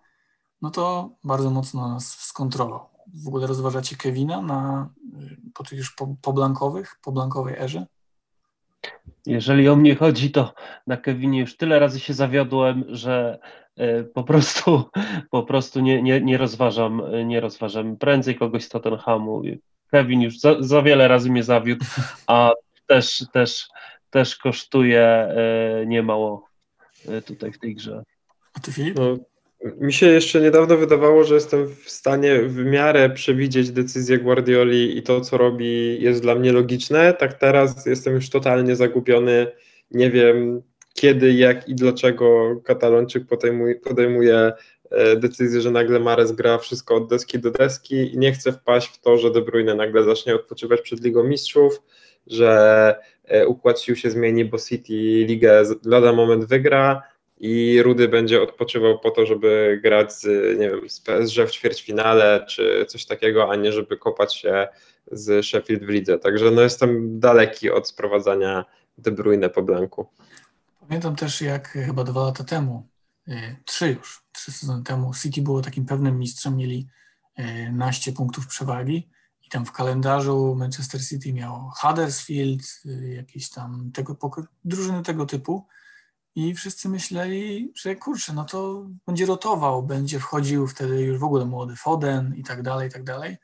[0.62, 2.89] no to bardzo mocno nas skontrolował.
[3.13, 4.89] W ogóle rozważacie Kevina na,
[5.54, 7.86] po tych już po, blankowych, po blankowej erze?
[9.26, 10.54] Jeżeli o mnie chodzi, to
[10.88, 13.39] na Kevinie już tyle razy się zawiodłem, że
[13.76, 14.84] e, po prostu,
[15.32, 17.97] po prostu nie, nie, nie rozważam, nie rozważam.
[17.97, 19.41] Prędzej kogoś z Tottenhamu.
[19.91, 21.86] Kevin już za, za wiele razy mnie zawiódł,
[22.28, 22.52] a
[22.88, 23.69] też, też,
[24.10, 26.47] też kosztuje e, niemało
[27.26, 28.04] tutaj w tej grze.
[28.54, 28.95] A ty Filip?
[28.95, 29.17] No,
[29.80, 35.04] mi się jeszcze niedawno wydawało, że jestem w stanie w miarę przewidzieć decyzję Guardioli i
[35.04, 37.13] to, co robi, jest dla mnie logiczne.
[37.13, 39.47] Tak teraz jestem już totalnie zagubiony.
[39.91, 40.62] Nie wiem
[40.93, 44.54] kiedy, jak i dlaczego Katalończyk podejmuje, podejmuje
[45.17, 49.02] decyzję, że nagle Mares gra wszystko od deski do deski i nie chcę wpaść w
[49.02, 51.82] to, że De Bruyne nagle zacznie odpoczywać przed Ligą Mistrzów,
[52.28, 52.95] że
[53.26, 54.93] e, układ sił się zmieni, bo City
[55.26, 57.02] ligę lada moment wygra,
[57.43, 60.25] i Rudy będzie odpoczywał po to, żeby grać z,
[60.60, 64.67] nie wiem, z PSG w ćwierćfinale czy coś takiego, a nie żeby kopać się
[65.12, 66.17] z Sheffield w lidze.
[66.17, 68.65] Także no jestem daleki od sprowadzania
[68.97, 70.08] De Bruyne po blanku.
[70.80, 72.88] Pamiętam też jak chyba dwa lata temu,
[73.27, 76.88] y, trzy już, trzy sezony temu City było takim pewnym mistrzem, mieli
[77.39, 79.10] y, naście punktów przewagi
[79.43, 82.63] i tam w kalendarzu Manchester City miało Huddersfield,
[83.15, 84.17] jakieś tam tego,
[84.65, 85.65] drużyny tego typu,
[86.36, 91.46] i wszyscy myśleli, że kurczę, no to będzie rotował, będzie wchodził wtedy już w ogóle
[91.46, 93.38] młody Foden i tak dalej, i tak dalej.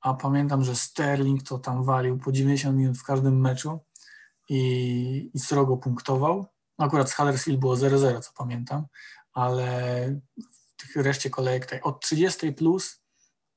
[0.00, 3.80] A pamiętam, że Sterling to tam walił po 90 minut w każdym meczu
[4.48, 6.46] i, i srogo punktował.
[6.78, 8.86] Akurat z Huddersfield było 0-0, co pamiętam,
[9.32, 10.20] ale
[10.76, 13.02] w tych reszcie kolejek tak, od 30 plus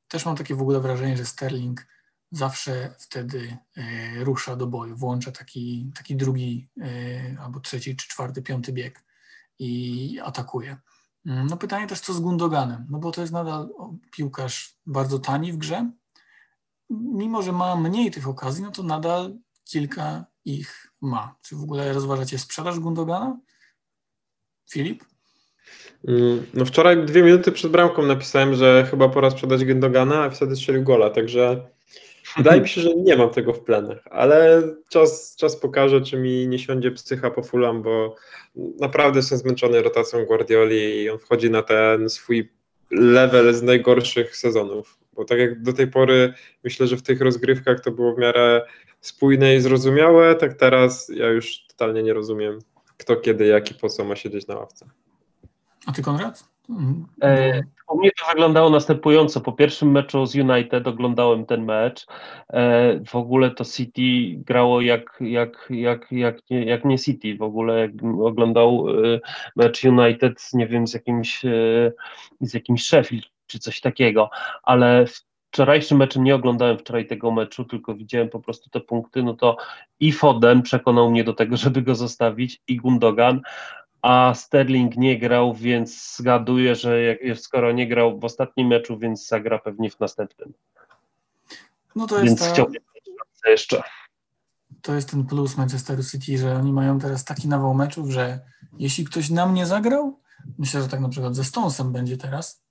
[0.08, 1.88] też mam takie w ogóle wrażenie, że Sterling
[2.36, 8.42] zawsze wtedy e, rusza do boju, włącza taki, taki drugi e, albo trzeci, czy czwarty,
[8.42, 9.04] piąty bieg
[9.60, 10.78] i atakuje.
[11.26, 13.70] Mm, no pytanie też, co z Gundoganem, no bo to jest nadal
[14.12, 15.92] piłkarz bardzo tani w grze.
[16.90, 21.36] Mimo, że ma mniej tych okazji, no to nadal kilka ich ma.
[21.42, 23.40] Czy w ogóle rozważacie sprzedaż Gundogana?
[24.72, 25.04] Filip?
[26.08, 30.56] Mm, no wczoraj dwie minuty przed bramką napisałem, że chyba pora sprzedać Gundogana, a wtedy
[30.56, 31.75] strzelił gola, także
[32.38, 36.48] wydaje mi się, że nie mam tego w planach, ale czas, czas pokaże, czy mi
[36.48, 38.16] nie siądzie psycha po fulam, bo
[38.80, 42.52] naprawdę jestem zmęczony rotacją Guardioli i on wchodzi na ten swój
[42.92, 46.34] level z najgorszych sezonów, bo tak jak do tej pory
[46.64, 48.66] myślę, że w tych rozgrywkach to było w miarę
[49.02, 52.60] spójne i zrozumiałe, tak teraz ja już totalnie nie rozumiem,
[52.98, 54.86] kto, kiedy, jak i po co ma siedzieć na ławce.
[55.86, 56.44] A ty Konrad?
[56.70, 57.06] Mhm.
[57.22, 57.64] E,
[58.06, 59.42] mnie to wyglądało następująco.
[59.42, 62.06] Po pierwszym meczu z United oglądałem ten mecz.
[62.50, 64.02] E, w ogóle to City
[64.44, 67.38] grało jak, jak, jak, jak, nie, jak nie City.
[67.38, 69.20] W ogóle jakbym oglądał e,
[69.56, 71.92] mecz United, nie wiem, z jakimś, e,
[72.42, 74.30] z jakimś Sheffield czy coś takiego,
[74.64, 75.06] ale
[75.52, 79.58] wczorajszym meczem nie oglądałem wczoraj tego meczu, tylko widziałem po prostu te punkty, no to
[80.00, 83.42] i Foden przekonał mnie do tego, żeby go zostawić i Gundogan,
[84.06, 89.28] a Sterling nie grał, więc zgaduję, że jak, skoro nie grał w ostatnim meczu, więc
[89.28, 90.54] zagra pewnie w następnym.
[91.96, 92.82] No to jest więc ta, chciałbym
[93.48, 93.84] jeszcze.
[94.82, 98.40] To jest ten plus Manchesteru City, że oni mają teraz taki nawał meczów, że
[98.78, 100.20] jeśli ktoś nam nie zagrał,
[100.58, 102.64] myślę, że tak na przykład ze Stonesem będzie teraz,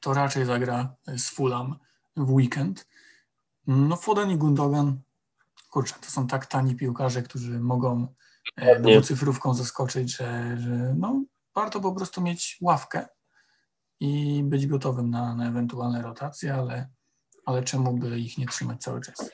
[0.00, 1.76] to raczej zagra z Fulham
[2.16, 2.86] w weekend.
[3.66, 5.00] No Foden i Gundogan,
[5.70, 8.06] kurczę, to są tak tani piłkarze, którzy mogą
[8.80, 13.06] dwucyfrówką zaskoczyć, że, że no, warto po prostu mieć ławkę
[14.00, 16.88] i być gotowym na, na ewentualne rotacje, ale,
[17.44, 19.30] ale czemu by ich nie trzymać cały czas?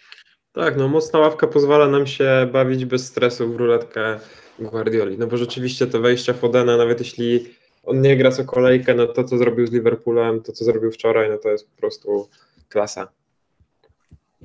[0.52, 4.20] Tak, no mocna ławka pozwala nam się bawić bez stresu w ruletkę
[4.58, 9.06] Guardioli, no bo rzeczywiście te wejścia Fodena, nawet jeśli on nie gra co kolejkę, no
[9.06, 12.28] to co zrobił z Liverpoolem, to co zrobił wczoraj, no to jest po prostu
[12.68, 13.08] klasa.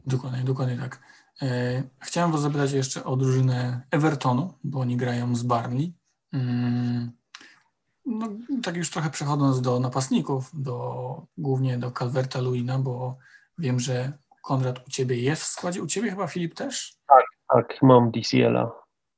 [0.05, 0.99] Dokładnie, dokładnie tak.
[1.41, 5.93] E, chciałem Was zapytać jeszcze o drużynę Evertonu, bo oni grają z Barnley.
[6.33, 7.11] Mm,
[8.05, 8.27] no,
[8.63, 13.17] tak już trochę przechodząc do napastników, do, głównie do Calverta Luina, bo
[13.57, 15.81] wiem, że Konrad u Ciebie jest w składzie.
[15.81, 16.95] U Ciebie chyba Filip też?
[17.07, 18.71] Tak, tak, mam DCL-a.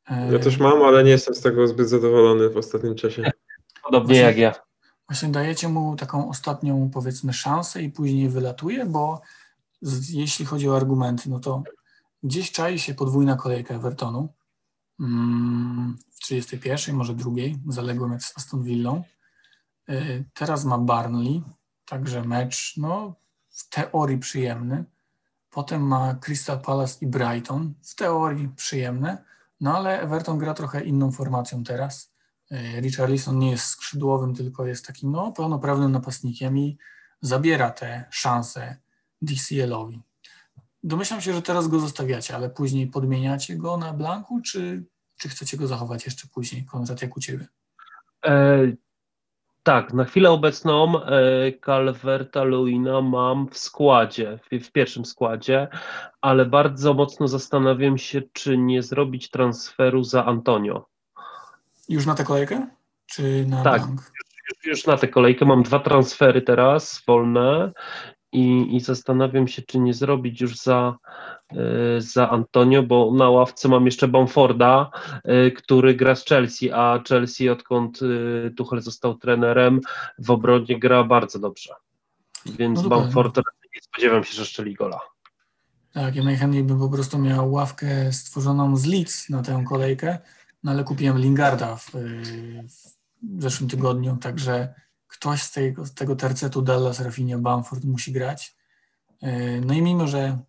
[0.10, 3.32] E, Ja też mam, ale nie jestem z tego zbyt zadowolony w ostatnim czasie.
[3.84, 4.54] Podobnie Właśnie- jak ja.
[5.10, 9.22] Właśnie dajecie mu taką ostatnią, powiedzmy, szansę i później wylatuje, bo
[9.82, 11.64] z, jeśli chodzi o argumenty, no to
[12.24, 14.34] gdzieś czai się podwójna kolejka Evertonu
[15.00, 19.04] mm, w 31, może drugiej, zaległym jak z Aston Villą.
[19.90, 21.44] Y, Teraz ma Barnley,
[21.86, 23.16] także mecz, no
[23.50, 24.86] w teorii przyjemny.
[25.50, 29.24] Potem ma Crystal Palace i Brighton, w teorii przyjemne,
[29.62, 32.14] no ale Everton gra trochę inną formacją teraz.
[32.52, 36.78] Y, Richarlison nie jest skrzydłowym, tylko jest takim no, pełnoprawnym napastnikiem i
[37.22, 38.78] zabiera te szanse
[39.22, 40.09] DCL-owi.
[40.84, 44.86] Domyślam się, że teraz go zostawiacie, ale później podmieniacie go na blanku, czy,
[45.18, 47.48] czy chcecie go zachować jeszcze później, Konrad, jak u Ciebie?
[48.26, 48.60] E,
[49.64, 51.12] tak, na chwilę obecną e,
[51.66, 55.68] Calverta Luina mam w składzie, w, w pierwszym składzie,
[56.22, 60.86] ale bardzo mocno zastanawiam się, czy nie zrobić transferu za Antonio.
[61.90, 62.68] Już na tę kolejkę?
[63.06, 63.82] Czy na Tak.
[64.66, 67.72] już na tę kolejkę mam dwa transfery teraz wolne
[68.32, 70.98] i, i zastanawiam się, czy nie zrobić już za,
[71.52, 71.56] e,
[72.02, 74.92] za Antonio, bo na ławce mam jeszcze Bamforda,
[75.24, 79.80] e, który gra z Chelsea, a Chelsea odkąd e, Tuchel został trenerem
[80.20, 81.74] w obronie gra bardzo dobrze.
[82.46, 82.90] Więc No.
[82.90, 83.38] Bamford
[83.76, 85.00] nie spodziewam się, że szczeli gola.
[85.94, 90.18] Tak, ja najchętniej bym po prostu miał ławkę stworzoną z Leeds na tę kolejkę,
[90.64, 91.92] no ale kupiłem Lingarda w,
[93.24, 94.74] w zeszłym tygodniu, także
[95.10, 98.58] ktoś z tego, z tego tercetu Dallas, Rafinha, Bamford musi grać.
[99.22, 100.40] Yy, No i mimo, że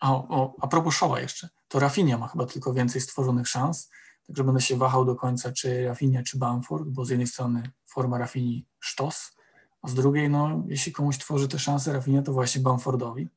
[0.00, 3.90] a, o, a propos Showa jeszcze, to Rafinha ma chyba tylko więcej stworzonych szans,
[4.26, 8.18] także będę się wahał do końca, czy Rafinha, czy Bamford, bo z jednej strony forma
[8.18, 9.36] Rafini sztos,
[9.82, 13.28] a z drugiej, no jeśli komuś tworzy te szanse Rafinha, to właśnie Bamfordowi.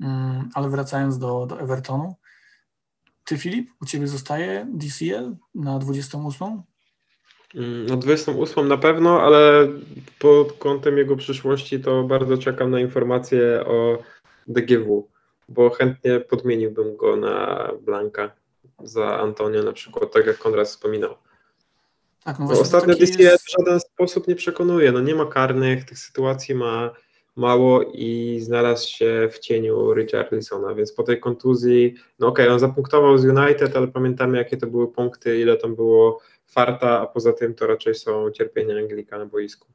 [0.00, 2.16] Mm, Ale wracając do, do Evertonu,
[3.24, 6.62] ty Filip, u ciebie zostaje DCL na 28?
[7.56, 9.68] Mm, No 28 na pewno, ale
[10.18, 13.98] pod kątem jego przyszłości to bardzo czekam na informacje o
[14.48, 15.08] DGW,
[15.48, 18.30] bo chętnie podmieniłbym go na Blanka
[18.84, 21.14] za Antonio na przykład, tak jak Konrad wspominał.
[22.24, 24.92] Tak, no ostatnio jest- w żaden sposób nie przekonuje.
[24.92, 26.90] No nie ma karnych, tych sytuacji ma
[27.36, 33.18] mało i znalazł się w cieniu Richarlisona, więc po tej kontuzji, no okej, on zapunktował
[33.18, 37.54] z United, ale pamiętamy jakie to były punkty, ile tam było farta, a poza tym
[37.54, 39.68] to raczej są cierpienia Anglika na boisku.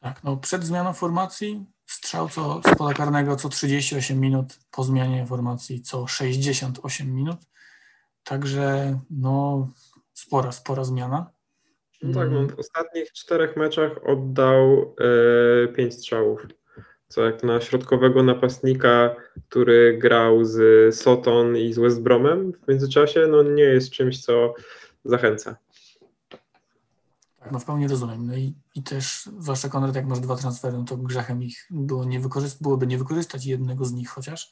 [0.00, 5.26] Tak, no przed zmianą formacji strzał co, z pola karnego co 38 minut, po zmianie
[5.26, 7.38] formacji co 68 minut.
[8.24, 9.68] Także no
[10.12, 11.30] spora, spora zmiana.
[12.02, 14.94] No tak, no, w ostatnich czterech meczach oddał
[15.64, 16.46] e, pięć strzałów.
[17.08, 19.16] Co jak na środkowego napastnika,
[19.48, 24.54] który grał z Soton i z West Bromem w międzyczasie, no nie jest czymś, co
[25.04, 25.56] zachęca.
[27.40, 28.26] Tak, no w pełni rozumiem.
[28.26, 32.04] No i, i też, zwłaszcza Konrad, jak masz dwa transfery, no to grzechem ich było
[32.04, 32.20] nie
[32.60, 34.50] byłoby nie wykorzystać jednego z nich chociaż.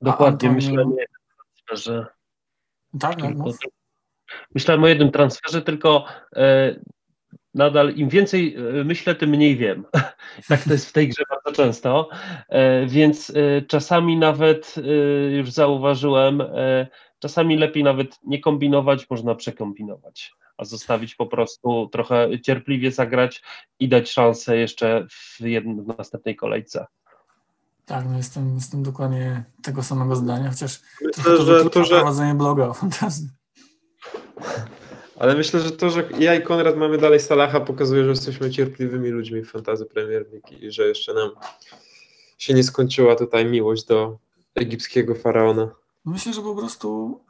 [0.00, 1.20] Dokładnie, Antonio- myślałem o jednym
[1.66, 2.06] transferze.
[3.00, 3.44] Tak, tak, no.
[4.54, 6.04] Myślałem o jednym transferze, tylko
[6.36, 6.76] e,
[7.54, 9.84] nadal im więcej e, myślę, tym mniej wiem.
[10.48, 12.08] tak to jest w tej grze bardzo często.
[12.48, 13.32] E, więc
[13.68, 14.74] czasami nawet
[15.30, 16.42] już zauważyłem,
[17.18, 23.42] czasami lepiej nawet nie kombinować, można przekombinować, a zostawić po prostu trochę cierpliwie zagrać
[23.78, 26.86] i dać szansę jeszcze w, jednym, w następnej kolejce.
[27.86, 32.34] Tak, no jestem, jestem dokładnie tego samego zdania, chociaż Myślę, to że to, że prowadzenie
[32.34, 33.28] bloga o fantazji.
[35.18, 39.08] Ale myślę, że to, że ja i Konrad mamy dalej Salaha pokazuje, że jesteśmy cierpliwymi
[39.08, 41.30] ludźmi w fantazy Premier League i że jeszcze nam
[42.38, 44.18] się nie skończyła tutaj miłość do
[44.54, 45.70] egipskiego faraona.
[46.04, 47.20] Myślę, że po prostu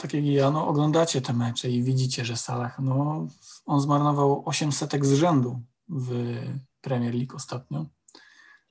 [0.00, 3.26] tak jak ja, no, oglądacie te mecze i widzicie, że Salah, no,
[3.66, 6.38] on zmarnował 8 setek z rzędu w
[6.80, 7.86] Premier League ostatnio.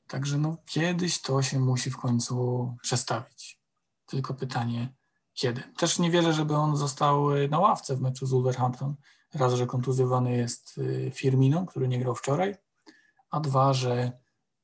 [0.07, 3.61] Także no, kiedyś to się musi w końcu przestawić.
[4.05, 4.93] Tylko pytanie,
[5.33, 5.63] kiedy.
[5.77, 8.95] Też nie wierzę, żeby on został y, na ławce w meczu z Wolverhampton.
[9.33, 12.55] Raz, że kontuzjowany jest y, Firmino, który nie grał wczoraj,
[13.29, 14.11] a dwa, że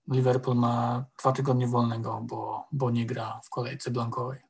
[0.08, 4.45] Liverpool ma dwa tygodnie wolnego, bo, bo nie gra w kolejce blankowej.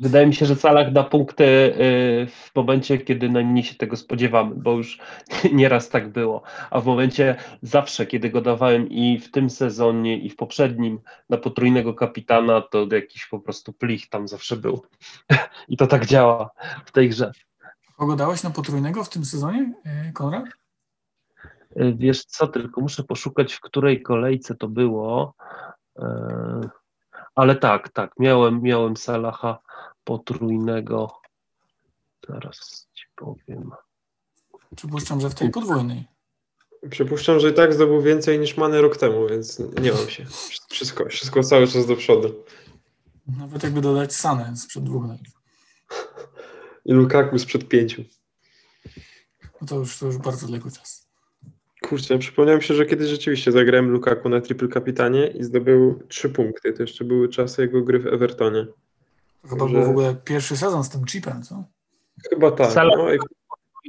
[0.00, 4.54] Wydaje mi się, że Salah da punkty y, w momencie, kiedy najmniej się tego spodziewamy,
[4.54, 4.98] bo już
[5.52, 6.42] nieraz tak było.
[6.70, 11.36] A w momencie zawsze, kiedy go dawałem i w tym sezonie, i w poprzednim na
[11.36, 14.82] potrójnego kapitana, to jakiś po prostu plich tam zawsze był.
[15.68, 16.50] I to tak działa
[16.84, 17.32] w tej grze.
[17.96, 19.72] Kogo dałeś na potrójnego w tym sezonie,
[20.08, 20.44] y, Konrad?
[21.76, 25.34] Y, Wiesz co, tylko muszę poszukać, w której kolejce to było.
[27.34, 29.58] Ale tak, tak, miałem, miałem Salaha
[30.04, 31.12] potrójnego.
[32.28, 33.70] Zaraz ci powiem.
[34.76, 36.04] Przypuszczam, że w tej podwójnej.
[36.90, 40.26] Przypuszczam, że i tak zdobył więcej niż Many rok temu, więc nie mam się.
[40.70, 42.44] Wszystko, wszystko cały czas do przodu.
[43.38, 45.18] Nawet jakby dodać Sanę sprzed dwóch lat.
[46.84, 48.02] I Lukaku sprzed pięciu.
[49.60, 51.10] No to już, to już bardzo odległy czas.
[51.82, 56.72] Kurczę, przypomniałem się, że kiedyś rzeczywiście zagrałem Lukaku na triple kapitanie i zdobył trzy punkty.
[56.72, 58.66] To jeszcze były czasy jego gry w Evertonie.
[59.42, 61.64] To chyba Że- był w ogóle pierwszy sezon z tym chipem, co?
[62.30, 62.70] Chyba tak.
[62.70, 63.12] Salah- No,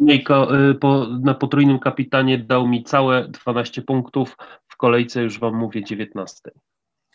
[0.07, 0.23] i
[0.71, 4.37] y, po, na potrójnym kapitanie dał mi całe 12 punktów.
[4.67, 6.51] W kolejce już wam mówię 19.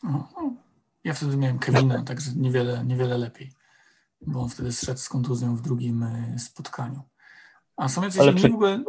[0.05, 0.51] O, o.
[1.05, 3.53] Ja wtedy miałem Kevina, także niewiele, niewiele lepiej,
[4.21, 7.03] bo on wtedy zszedł z kontuzją w drugim y, spotkaniu.
[7.77, 8.85] A są jacyś Ale inni w ogóle,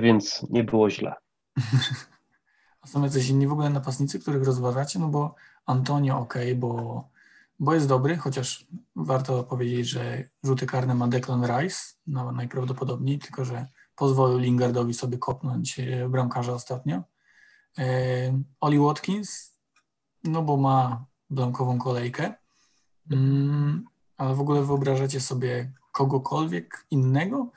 [0.00, 1.14] Więc nie było źle.
[2.80, 4.98] a są jacyś inni w ogóle napastnicy, których rozważacie?
[4.98, 5.34] No bo
[5.66, 7.04] Antonio ok, bo,
[7.58, 8.66] bo jest dobry, chociaż
[8.96, 13.66] warto powiedzieć, że rzuty karne ma Declan Rice no, najprawdopodobniej, tylko że
[13.96, 17.02] pozwolił Lingardowi sobie kopnąć e, bramkarza ostatnio.
[17.78, 19.58] E, Oli Watkins,
[20.24, 22.34] no bo ma bramkową kolejkę,
[23.10, 23.84] mm,
[24.16, 27.50] ale w ogóle wyobrażacie sobie kogokolwiek innego?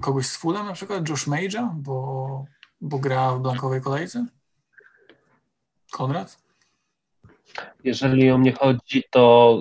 [0.00, 2.44] Kogoś z Fulham na przykład, Josh Mage'a, bo,
[2.80, 4.26] bo gra w blankowej kolejce?
[5.92, 6.43] Konrad?
[7.84, 9.56] Jeżeli o mnie chodzi, to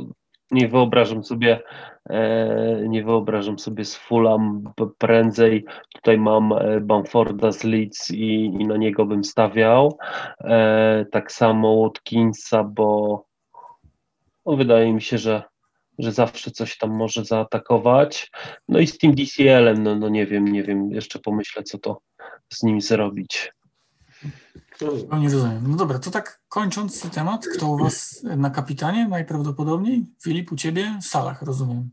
[0.52, 1.62] nie wyobrażam sobie,
[2.10, 4.64] e, nie wyobrażam sobie z Fulham
[4.98, 5.66] prędzej.
[5.96, 9.98] Tutaj mam e, Bamforda z Leeds i, i na niego bym stawiał.
[10.40, 13.26] E, tak samo Watkinsa, bo
[14.46, 15.44] no, wydaje mi się, że,
[16.00, 18.32] że zawsze coś tam może zaatakować.
[18.68, 22.02] No i z tym DCL-em, no, no nie wiem, nie wiem, jeszcze pomyślę, co to
[22.50, 23.52] z nim zrobić.
[25.10, 25.64] No, nie rozumiem.
[25.68, 30.06] No dobra, to tak kończąc temat, kto u Was na kapitanie najprawdopodobniej?
[30.24, 31.00] Filip, u Ciebie?
[31.02, 31.90] Salah, rozumiem.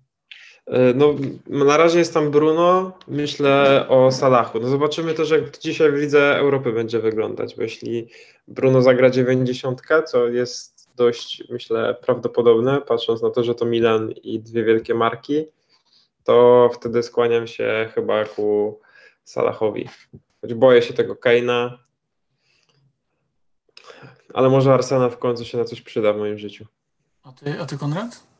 [0.66, 1.14] E, No,
[1.46, 4.60] na razie jest tam Bruno, myślę o Salachu.
[4.60, 8.08] No zobaczymy też, jak dzisiaj w Lidze Europy będzie wyglądać, bo jeśli
[8.48, 14.40] Bruno zagra 90, co jest dość, myślę, prawdopodobne, patrząc na to, że to Milan i
[14.40, 15.46] dwie wielkie marki,
[16.24, 18.80] to wtedy skłaniam się chyba ku
[19.24, 19.88] Salahowi.
[20.40, 21.78] Choć boję się tego Keina,
[24.34, 26.66] ale może Arsena w końcu się na coś przyda w moim życiu.
[27.22, 28.30] A Ty, a ty Konrad?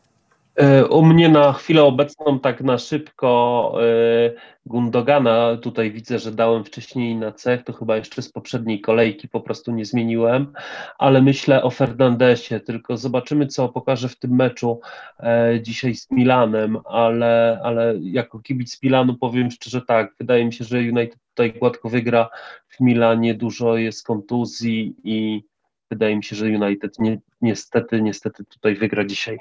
[0.57, 6.65] E, u mnie na chwilę obecną, tak na szybko, e, Gundogana tutaj widzę, że dałem
[6.65, 10.53] wcześniej na cech, to chyba jeszcze z poprzedniej kolejki po prostu nie zmieniłem,
[10.99, 14.81] ale myślę o Fernandesie, tylko zobaczymy, co pokaże w tym meczu
[15.21, 20.65] e, dzisiaj z Milanem, ale, ale jako kibic Milanu powiem szczerze tak, wydaje mi się,
[20.65, 22.29] że United tutaj gładko wygra,
[22.69, 25.45] w Milanie dużo jest kontuzji i
[25.91, 29.39] wydaje mi się, że United ni niestety, niestety tutaj wygra dzisiaj.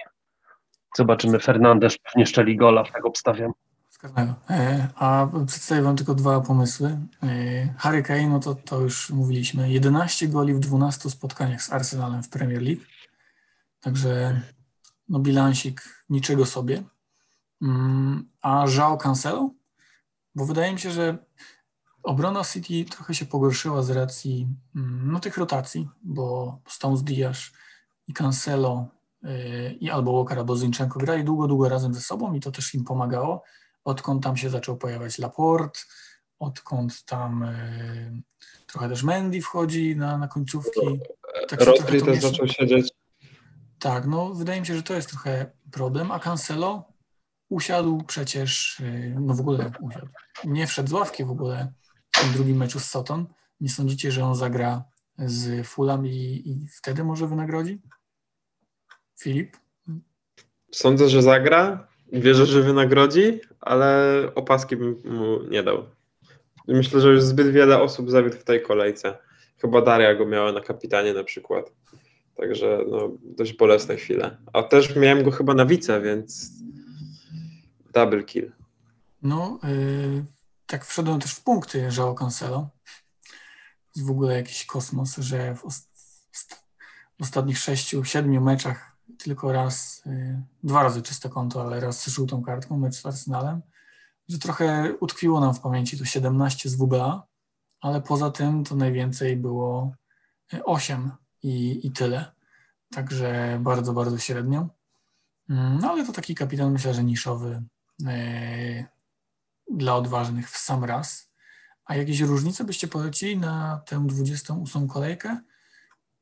[0.98, 3.52] Zobaczymy, Fernandez pewnie szczeli gola, tak obstawiam.
[3.90, 4.34] Zgadzają.
[4.50, 6.98] E, A przedstawię Wam tylko dwa pomysły.
[7.24, 7.28] E,
[7.78, 12.30] Harry Kane, no to, to już mówiliśmy, 11 goli w 12 spotkaniach z Arsenalem w
[12.30, 12.82] Premier League.
[13.80, 14.42] Także
[15.10, 16.84] no bilansik niczego sobie.
[17.62, 19.50] Mm, A João Cancelo?
[20.36, 21.18] Bo wydaje mi się, że
[22.04, 27.40] obrona City trochę się pogorszyła z racji mm, no, tych rotacji, bo Stones Diaz
[28.08, 28.88] i Cancelo
[29.24, 32.74] y, i albo Walker, albo Zinchenko grali długo, długo razem ze sobą i to też
[32.76, 33.44] im pomagało.
[33.84, 35.80] Odkąd tam się zaczął pojawiać Laporte,
[36.40, 38.22] odkąd tam y,
[38.68, 41.00] trochę też Mendy wchodzi na, na końcówki.
[41.50, 42.92] Tak Rodri też zaczął siedzieć.
[43.80, 46.84] Tak, no wydaje mi się, że to jest trochę problem, a Cancelo
[47.50, 50.08] usiadł przecież, y, no w ogóle usiadł.
[50.44, 51.74] Nie wszedł z ławki w ogóle
[52.22, 53.26] tym drugim meczu z Soton.
[53.62, 54.84] Nie sądzicie, że on zagra
[55.18, 57.82] z Fulham i, i wtedy może wynagrodzi?
[59.20, 59.58] Filip?
[60.72, 61.88] Sądzę, że zagra.
[62.14, 65.86] Wierzę, że wynagrodzi, ale opaski bym mu nie dał.
[66.68, 69.18] Myślę, że już zbyt wiele osób zawiódł w tej kolejce.
[69.58, 71.72] Chyba Daria go miała na kapitanie na przykład.
[72.36, 74.38] Także no, dość bolesne chwile.
[74.54, 76.52] A też miałem go chyba na wice, więc
[77.94, 78.52] double kill.
[79.22, 80.26] No, y,
[80.70, 82.70] tak wszedłem też w punkty João Cancelo.
[83.96, 85.88] Jest w ogóle jakiś kosmos, że w, os-
[87.18, 92.08] w ostatnich sześciu, siedmiu meczach tylko raz, y, dwa razy czyste konto, ale raz z
[92.08, 93.62] żółtą kartką, mecz z Arsenalem,
[94.28, 97.24] że trochę utkwiło nam w pamięci to 17 z WBA,
[97.82, 99.92] ale poza tym to najwięcej było
[100.66, 101.12] 8
[101.44, 102.32] i, i tyle.
[102.94, 104.68] Także bardzo, bardzo średnio.
[105.50, 107.64] Mm, No ale to taki kapitan, myślę, że niszowy
[108.08, 108.86] e,
[109.72, 111.30] dla odważnych w sam raz.
[111.86, 115.42] A jakieś różnice byście polecili na tę 28 kolejkę?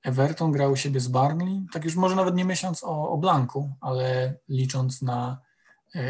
[0.04, 3.72] Everton grał u siebie z Barnley, tak już może nawet nie myśląc o, o Blanku,
[3.82, 5.42] ale licząc na
[5.96, 6.02] e,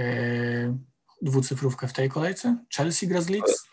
[1.21, 2.57] dwucyfrówkę w tej kolejce.
[2.75, 3.67] Chelsea gra z Leeds,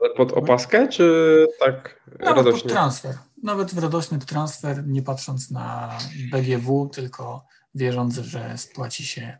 [0.00, 2.70] Ale pod opaskę, czy tak nawet pod radośnie?
[2.70, 3.18] transfer.
[3.42, 5.98] Nawet w radośny transfer, nie patrząc na
[6.32, 9.38] BGW, tylko wierząc, że spłaci się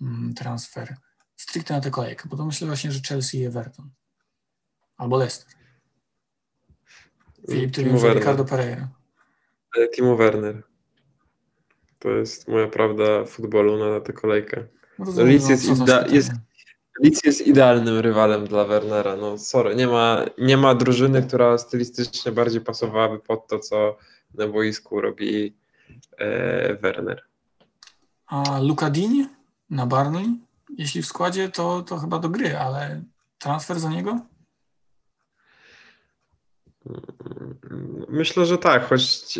[0.00, 0.96] mm, transfer
[1.40, 3.90] stricte na tę kolejkę, bo to myślę właśnie, że Chelsea i Everton.
[4.96, 5.54] Albo Leicester.
[7.50, 8.22] Filip, ty Timo wiem, że Werner.
[8.22, 8.88] Ricardo Pereira.
[9.94, 10.62] Timo Werner.
[11.98, 14.66] To jest moja prawda futbolu na tę kolejkę.
[14.98, 16.06] No No, Leeds no, jest idea- szkoda.
[16.06, 16.32] jest-
[17.02, 19.16] Leeds jest idealnym rywalem dla Wernera.
[19.16, 23.96] No sorry, nie ma, nie ma drużyny, która stylistycznie bardziej pasowałaby pod to, co
[24.34, 25.56] na boisku robi
[26.18, 27.22] e, Werner.
[28.26, 29.28] A Luka Digne
[29.70, 30.26] na Barnley?
[30.78, 33.02] Jeśli w składzie, to, to chyba do gry, ale
[33.38, 34.20] transfer za niego?
[38.08, 39.38] Myślę, że tak, choć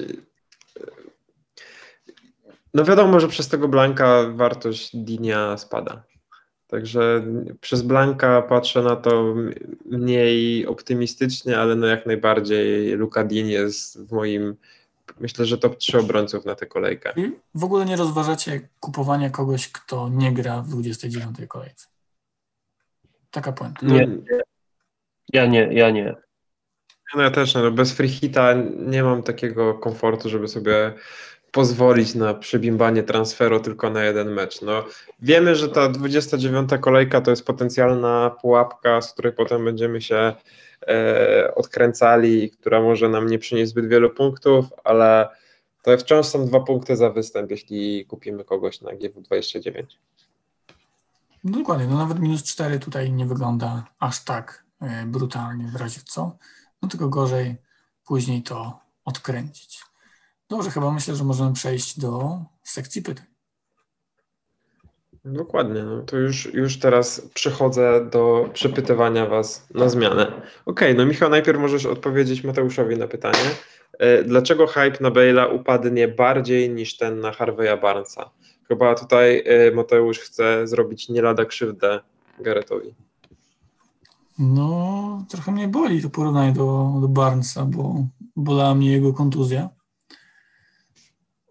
[2.75, 6.03] no wiadomo, że przez tego Blanka wartość Dinia spada.
[6.67, 7.25] Także
[7.61, 9.35] przez Blanka patrzę na to
[9.87, 14.57] mniej optymistycznie, ale no jak najbardziej Luka Din jest w moim,
[15.21, 17.13] myślę, że top 3 obrońców na tę kolejkę.
[17.17, 21.87] I w ogóle nie rozważacie kupowania kogoś, kto nie gra w 29 kolejce.
[23.31, 23.81] Taka puenta.
[23.83, 24.09] No, Nie.
[25.33, 26.15] Ja nie, ja nie.
[27.15, 30.93] No ja też, no, bez free hita nie mam takiego komfortu, żeby sobie
[31.53, 34.63] pozwolić na przebimbanie transferu tylko na jeden mecz.
[34.63, 34.85] No,
[35.23, 40.35] wiemy, że ta 29 kolejka to jest potencjalna pułapka, z której potem będziemy się
[41.55, 45.29] odkręcali i która może nam nie przynieść zbyt wielu punktów, ale
[45.83, 49.83] to wciąż są dwa punkty za występ, jeśli kupimy kogoś na GW29.
[51.45, 56.01] No dokładnie, no nawet minus 4 tutaj nie wygląda aż tak e, brutalnie w razie
[56.05, 56.37] co.
[56.83, 57.57] No tylko gorzej
[58.07, 59.83] później to odkręcić.
[60.49, 63.27] Dobrze, chyba myślę, że możemy przejść do sekcji pytań.
[65.25, 70.33] Dokładnie, no to już, już teraz przechodzę do przepytywania Was na zmianę.
[70.67, 73.51] Okej, no Michał, najpierw możesz odpowiedzieć Mateuszowi na pytanie.
[73.99, 78.31] E, Dlaczego hype na Bale'a upadnie bardziej niż ten na Harvey'a Barnesa?
[78.69, 82.01] Chyba tutaj e, Mateusz chce zrobić nie lada krzywdę
[82.39, 82.95] Garethowi.
[84.39, 87.95] No, trochę mnie boli to porównanie do, do Barnesa, bo
[88.37, 89.69] bolała mnie jego kontuzja.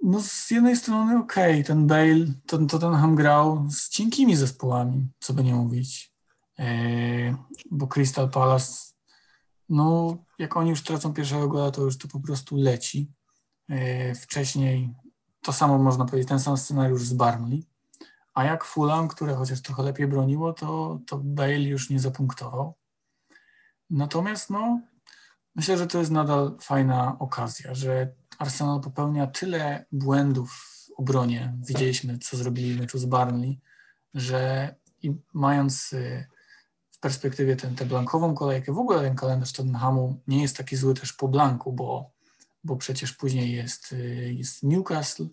[0.04, 5.34] No z jednej strony okej, okay, ten Bale, to Tottenham grał z cienkimi zespołami, co
[5.34, 6.14] by nie mówić,
[6.58, 7.36] eee,
[7.72, 8.94] bo Crystal Palace,
[9.70, 13.12] no jak oni już tracą pierwszego gola, to już to po prostu leci.
[13.70, 14.94] Eee, wcześniej
[15.42, 17.66] to samo można powiedzieć, ten sam scenariusz z Barnley,
[18.34, 22.74] a jak Fulham, które chociaż trochę lepiej broniło, to, to Bale już nie zapunktował.
[23.90, 24.82] Natomiast no,
[25.56, 32.18] myślę, że to jest nadal fajna okazja, że Arsenal popełnia tyle błędów w obronie, widzieliśmy
[32.18, 33.60] co zrobili w meczu z Barnley,
[34.14, 34.76] że
[35.34, 36.26] mając y,
[36.92, 40.94] w perspektywie tę, tę blankową kolejkę, w ogóle ten kalendarz Tottenhamu nie jest taki zły
[40.94, 42.12] też po blanku, bo,
[42.64, 45.28] bo przecież później jest, y, jest Newcastle,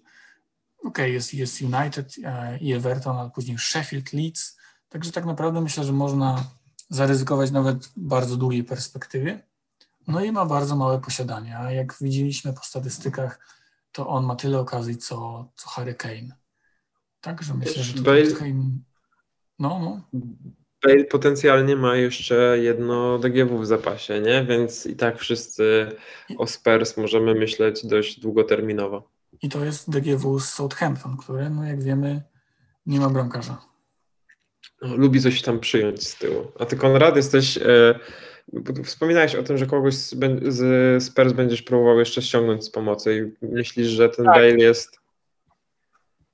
[0.85, 4.57] ok, jest, jest United e, i Everton, ale później Sheffield, Leeds,
[4.89, 6.45] także tak naprawdę myślę, że można
[6.91, 9.43] zaryzykować nawet w bardzo długiej perspektywie.
[10.07, 13.39] No i ma bardzo małe posiadanie, a jak widzieliśmy po statystykach,
[13.93, 16.37] to on ma tyle okazji, co, co Harry Kane.
[17.21, 18.71] Także myślę, że Bale, Kane...
[19.59, 20.21] No, no.
[20.85, 24.45] Bale potencjalnie ma jeszcze jedno DGW w zapasie, nie?
[24.45, 25.97] Więc i tak wszyscy
[26.39, 29.11] o Spurs możemy myśleć dość długoterminowo.
[29.43, 32.23] I to jest DGW z Southampton, który, no jak wiemy,
[32.87, 33.63] nie ma bramkarza.
[34.83, 36.53] No, lubi coś tam przyjąć z tyłu.
[36.59, 37.59] A ty, Konrad, jesteś...
[37.59, 38.01] E,
[38.85, 43.87] Wspominałeś o tym, że kogoś z Spurs będziesz próbował jeszcze ściągnąć z pomocy i myślisz,
[43.87, 44.35] że ten tak.
[44.35, 45.01] Bale jest...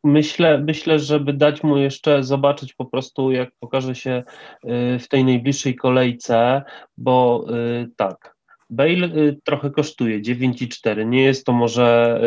[0.05, 4.23] Myślę, myślę, żeby dać mu jeszcze zobaczyć po prostu, jak pokaże się
[4.65, 6.63] y, w tej najbliższej kolejce,
[6.99, 7.47] bo
[7.83, 8.37] y, tak,
[8.71, 11.07] Bale y, trochę kosztuje 9,4.
[11.07, 12.21] Nie jest to może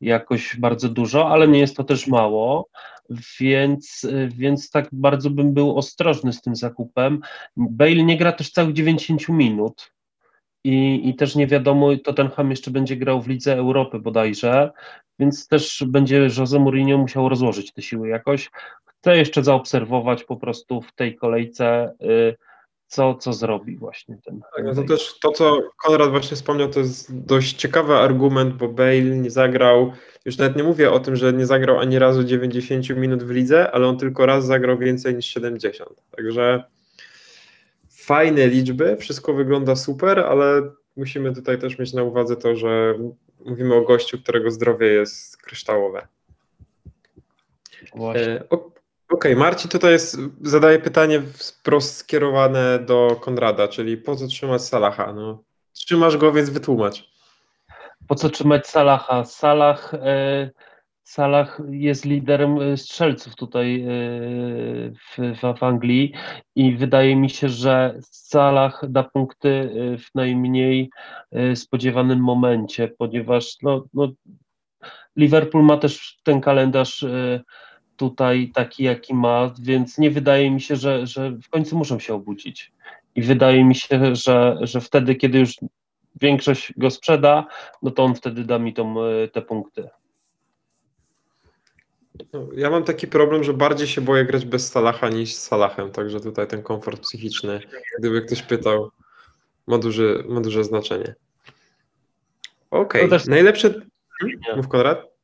[0.00, 2.68] jakoś bardzo dużo, ale nie jest to też mało
[3.40, 7.20] więc, więc tak bardzo bym był ostrożny z tym zakupem.
[7.56, 9.92] Bale nie gra też całych 90 minut
[10.64, 14.70] i, i też nie wiadomo, Tottenham jeszcze będzie grał w Lidze Europy bodajże,
[15.18, 18.50] więc też będzie Jose Mourinho musiał rozłożyć te siły jakoś.
[18.84, 22.36] Chcę jeszcze zaobserwować po prostu w tej kolejce y,
[22.88, 24.40] co, co zrobi właśnie ten.
[24.56, 28.68] Tak, no to też to, co Konrad właśnie wspomniał, to jest dość ciekawy argument, bo
[28.68, 29.92] Bale nie zagrał,
[30.24, 33.70] już nawet nie mówię o tym, że nie zagrał ani razu 90 minut w lidze,
[33.70, 35.90] ale on tylko raz zagrał więcej niż 70.
[36.16, 36.64] Także
[37.90, 40.62] fajne liczby, wszystko wygląda super, ale
[40.96, 42.94] musimy tutaj też mieć na uwadze to, że
[43.44, 46.06] mówimy o gościu, którego zdrowie jest kryształowe.
[47.94, 48.42] Właśnie.
[48.52, 48.77] E,
[49.10, 54.62] Okej, okay, Marcin tutaj jest, zadaje pytanie wprost skierowane do Konrada, czyli po co trzymać
[54.62, 55.12] Salaha?
[55.12, 55.42] No,
[55.72, 57.10] trzymasz go, więc wytłumacz.
[58.08, 59.24] Po co trzymać Salaha?
[59.24, 60.50] Salah, e,
[61.02, 63.88] Salah jest liderem e, strzelców tutaj e,
[64.90, 66.12] w, w, Anglii
[66.56, 70.90] i wydaje mi się, że Salah da punkty w najmniej
[71.54, 74.08] spodziewanym momencie, ponieważ no, no,
[75.16, 77.04] Liverpool ma też ten kalendarz
[77.98, 82.14] tutaj taki, jaki ma, więc nie wydaje mi się, że, że w końcu muszą się
[82.14, 82.72] obudzić.
[83.14, 85.54] I wydaje mi się, że, że wtedy, kiedy już
[86.20, 87.46] większość go sprzeda,
[87.82, 89.88] no to on wtedy da mi tą, e, te punkty.
[92.56, 96.20] Ja mam taki problem, że bardziej się boję grać bez Salaha niż z Salahem, także
[96.20, 97.60] tutaj ten komfort psychiczny,
[97.98, 98.90] gdyby ktoś pytał,
[99.66, 101.14] ma duże, ma duże znaczenie.
[102.70, 103.18] Okej, okay.
[103.26, 103.74] najlepsze...
[104.56, 105.17] Mów Konrad?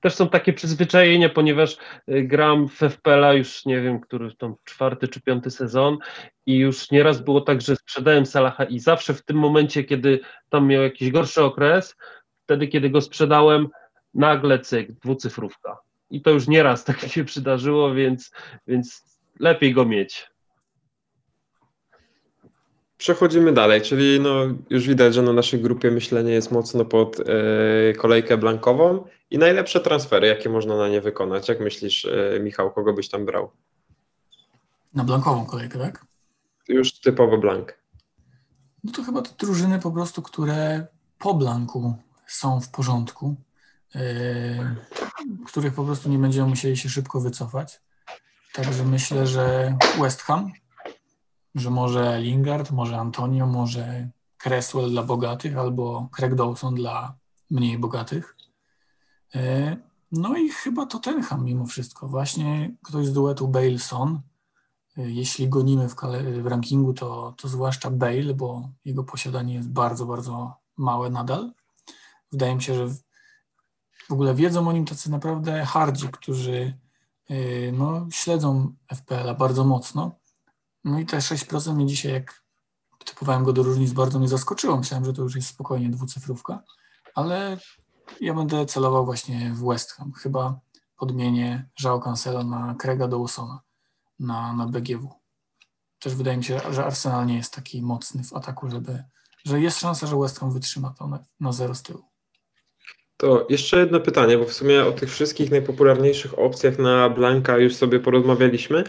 [0.00, 1.76] Też są takie przyzwyczajenia, ponieważ
[2.08, 5.98] y, gram w FPL-a już nie wiem, który tam czwarty czy piąty sezon
[6.46, 10.66] i już nieraz było tak, że sprzedałem Salaha i zawsze w tym momencie, kiedy tam
[10.66, 11.96] miał jakiś gorszy okres,
[12.44, 13.68] wtedy kiedy go sprzedałem,
[14.14, 15.78] nagle cyk, dwucyfrówka.
[16.10, 18.32] I to już nieraz tak się przydarzyło, więc,
[18.66, 19.04] więc
[19.40, 20.34] lepiej go mieć.
[22.96, 27.92] Przechodzimy dalej, czyli no, już widać, że na naszej grupie myślenie jest mocno pod e,
[27.92, 29.04] kolejkę blankową
[29.34, 31.48] i najlepsze transfery, jakie można na nie wykonać.
[31.48, 33.50] Jak myślisz, e, Michał, kogo byś tam brał?
[34.94, 36.06] Na blankową kolejkę, tak?
[36.68, 37.78] Już typowo blank.
[38.84, 40.86] No to chyba te drużyny po prostu, które
[41.18, 41.94] po blanku
[42.26, 43.34] są w porządku,
[43.94, 44.00] e,
[45.46, 47.80] których po prostu nie będziemy musieli się szybko wycofać.
[48.52, 50.52] Także myślę, że West Ham
[51.54, 54.08] że może Lingard, może Antonio, może
[54.38, 57.14] Cresswell dla bogatych albo Craig Dawson dla
[57.50, 58.36] mniej bogatych.
[59.34, 59.76] E,
[60.12, 62.08] no i chyba Tottenham mimo wszystko.
[62.08, 64.18] Właśnie ktoś z duetu Bale-Son.
[64.98, 65.96] E, jeśli gonimy w,
[66.42, 71.52] w rankingu, to, to zwłaszcza Bale, bo jego posiadanie jest bardzo, bardzo małe nadal.
[72.32, 72.94] Wydaje mi się, że
[74.08, 76.78] w ogóle wiedzą o nim tacy naprawdę hardzi, którzy
[77.30, 80.24] e, no, śledzą FPL-a bardzo mocno
[80.84, 82.42] no i te 6% mnie dzisiaj, jak
[83.04, 84.76] typowałem go do różnic, bardzo mnie zaskoczyło.
[84.76, 86.62] Myślałem, że to już jest spokojnie dwucyfrówka,
[87.14, 87.58] ale
[88.20, 90.12] Ja będę celował właśnie w West Ham.
[90.12, 90.60] Chyba
[90.96, 93.60] podmienię João Cancelo na Craiga Dawsona
[94.20, 95.10] na, na BGW.
[95.98, 99.04] Też wydaje mi się, że Arsenal nie jest taki mocny w ataku, żeby,
[99.44, 102.02] że jest szansa, że West Ham wytrzyma to na, na zero z tyłu.
[103.16, 107.74] To jeszcze jedno pytanie, bo w sumie o tych wszystkich najpopularniejszych opcjach na Blanka już
[107.74, 108.84] sobie porozmawialiśmy.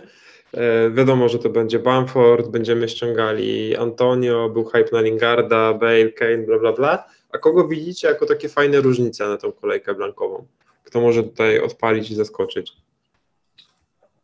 [0.53, 6.37] E, wiadomo, że to będzie Bamford, będziemy ściągali Antonio, był hype na Lingarda, Bale, Kane,
[6.37, 7.07] bla bla bla.
[7.35, 10.47] A kogo widzicie jako takie fajne różnice na tą kolejkę blankową?
[10.83, 12.73] Kto może tutaj odpalić i zaskoczyć?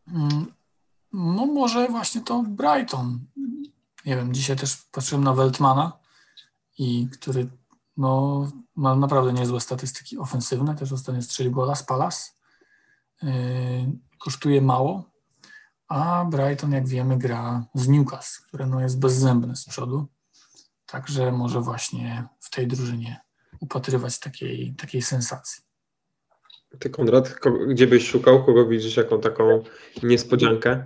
[0.07, 0.45] Mm,
[1.13, 3.19] no może właśnie to Brighton.
[4.05, 5.99] Nie wiem, dzisiaj też patrzyłem na Weltmana,
[6.77, 7.47] i który
[7.97, 12.31] no, ma naprawdę niezłe statystyki ofensywne, też ostatnio strzelił gola z Palace.
[13.23, 13.31] Yy,
[14.19, 15.03] kosztuje mało,
[15.87, 20.07] a Brighton, jak wiemy, gra z Newcastle, które no, jest bezzębne z przodu.
[20.91, 23.19] Także może właśnie w tej drużynie
[23.59, 25.63] upatrywać takiej, takiej sensacji.
[26.79, 27.35] Ty, Konrad,
[27.67, 28.45] gdzie byś szukał?
[28.45, 29.63] Kogo widzisz jako taką
[30.03, 30.85] niespodziankę?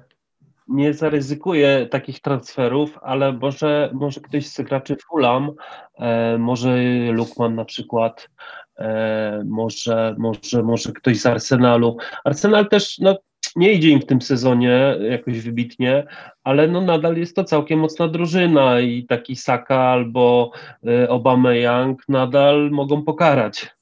[0.67, 5.51] Nie zaryzykuję takich transferów, ale może, może ktoś z graczy Fulham,
[5.99, 6.77] e, może
[7.11, 8.29] Lukman na przykład,
[8.77, 11.97] e, może, może, może ktoś z Arsenalu.
[12.23, 13.17] Arsenal też no,
[13.55, 16.07] nie idzie im w tym sezonie jakoś wybitnie,
[16.43, 20.51] ale no nadal jest to całkiem mocna drużyna i taki Saka albo
[20.87, 23.75] e, Obama Young nadal mogą pokarać.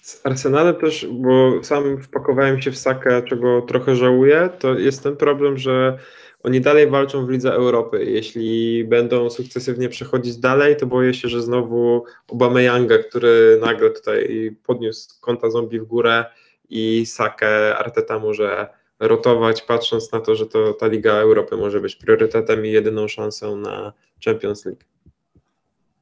[0.00, 5.16] Z Arsenalem też, bo sam wpakowałem się w Sakę, czego trochę żałuję, to jest ten
[5.16, 5.98] problem, że
[6.42, 8.04] oni dalej walczą w Lidze Europy.
[8.04, 14.50] Jeśli będą sukcesywnie przechodzić dalej, to boję się, że znowu Obama Younga, który nagle tutaj
[14.66, 16.24] podniósł konta zombie w górę
[16.68, 21.96] i Sakę Arteta może rotować, patrząc na to, że to ta Liga Europy może być
[21.96, 23.92] priorytetem i jedyną szansą na
[24.24, 24.84] Champions League.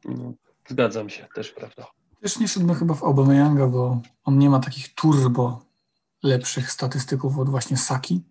[0.04, 0.32] No,
[0.68, 1.86] zgadzam się, też prawda.
[2.20, 5.64] Też nie szedłbym chyba w Aubameyanga, bo on nie ma takich turbo
[6.22, 8.22] lepszych statystyków od właśnie Saki.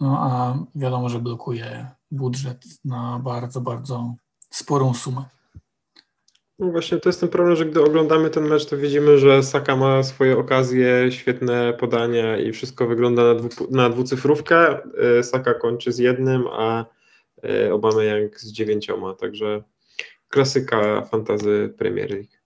[0.00, 4.14] No a wiadomo, że blokuje budżet na bardzo, bardzo
[4.50, 5.24] sporą sumę.
[6.60, 9.76] No właśnie, to jest ten problem, że gdy oglądamy ten mecz, to widzimy, że Saka
[9.76, 14.78] ma swoje okazje, świetne podania i wszystko wygląda na, dwu, na dwucyfrówkę.
[15.18, 16.84] Y, Saka kończy z jednym, a
[17.44, 19.62] y, Aubameyang z dziewięcioma, także
[20.28, 22.36] klasyka fantazy Premier League.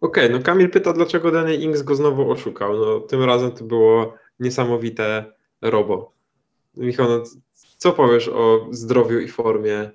[0.00, 2.76] Okej, okay, no Kamil pyta, dlaczego Danny Ings go znowu oszukał.
[2.76, 5.32] No tym razem to było niesamowite
[5.62, 6.12] robo.
[6.76, 7.22] Michał, no,
[7.76, 9.90] co powiesz o zdrowiu i formie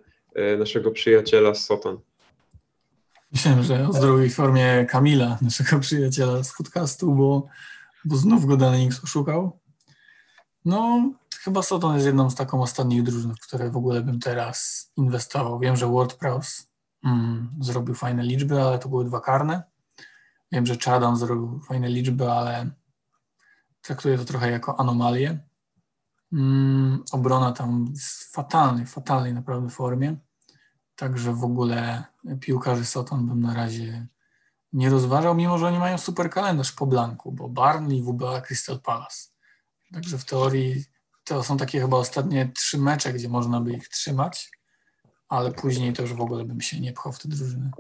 [0.54, 2.02] y, naszego przyjaciela z Soton?
[3.32, 7.48] Myślałem, że o zdrowiu i formie Kamila, naszego przyjaciela z podcastu, bo,
[8.06, 9.60] bo znów go Ings oszukał.
[10.66, 14.92] No, chyba Soton jest jedną z taką ostatnich drużyn, w które w ogóle bym teraz
[14.98, 15.60] inwestował.
[15.60, 16.68] Wiem, że WordPress
[17.04, 19.64] mm, zrobił fajne liczby, ale to były dwa karne.
[20.52, 22.70] Wiem, że Chadam zrobił fajne liczby, ale
[23.82, 25.40] traktuję to trochę jako anomalię.
[26.34, 30.16] Mm, obrona tam jest w fatalnej, fatalnej naprawdę formie.
[31.02, 32.04] Także w ogóle
[32.40, 34.08] piłkarzy Soton bym na razie
[34.74, 39.30] nie rozważał, mimo że oni mają super kalendarz po blanku, bo Barnley, WBA, Crystal Palace.
[39.94, 40.86] Także w teorii
[41.24, 44.52] to są takie chyba ostatnie trzy mecze, gdzie można by ich trzymać,
[45.30, 47.72] ale później to już w ogóle bym się nie pchał w te drużyny.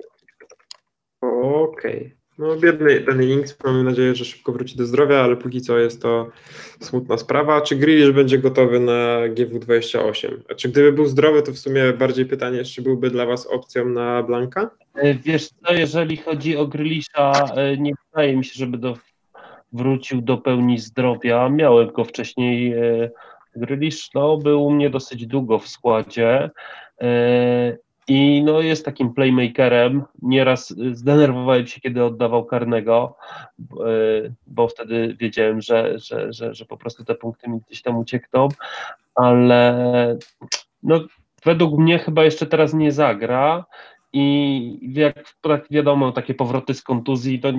[1.21, 2.05] Okej.
[2.05, 2.20] Okay.
[2.41, 6.01] No biedny ten Links, mamy nadzieję, że szybko wróci do zdrowia, ale póki co jest
[6.01, 6.27] to
[6.79, 7.61] smutna sprawa.
[7.61, 10.37] Czy Grealish będzie gotowy na GW28?
[10.49, 13.89] A czy gdyby był zdrowy, to w sumie bardziej pytanie, czy byłby dla Was opcją
[13.89, 14.69] na Blanka?
[14.95, 18.97] E, wiesz co, jeżeli chodzi o Grealisha, e, nie wydaje mi się, żeby do,
[19.73, 21.49] wrócił do pełni zdrowia.
[21.49, 23.09] Miałem go wcześniej, e,
[23.55, 26.49] Grealish no, był u mnie dosyć długo w składzie
[28.11, 30.03] i no, jest takim playmakerem.
[30.21, 33.15] Nieraz y, zdenerwowałem się, kiedy oddawał karnego,
[33.59, 37.97] y, bo wtedy wiedziałem, że, że, że, że po prostu te punkty mi gdzieś tam
[37.97, 38.47] uciekną,
[39.15, 40.17] ale
[40.83, 40.99] no,
[41.45, 43.65] według mnie chyba jeszcze teraz nie zagra.
[44.13, 47.51] I jak tak wiadomo, takie powroty z kontuzji, to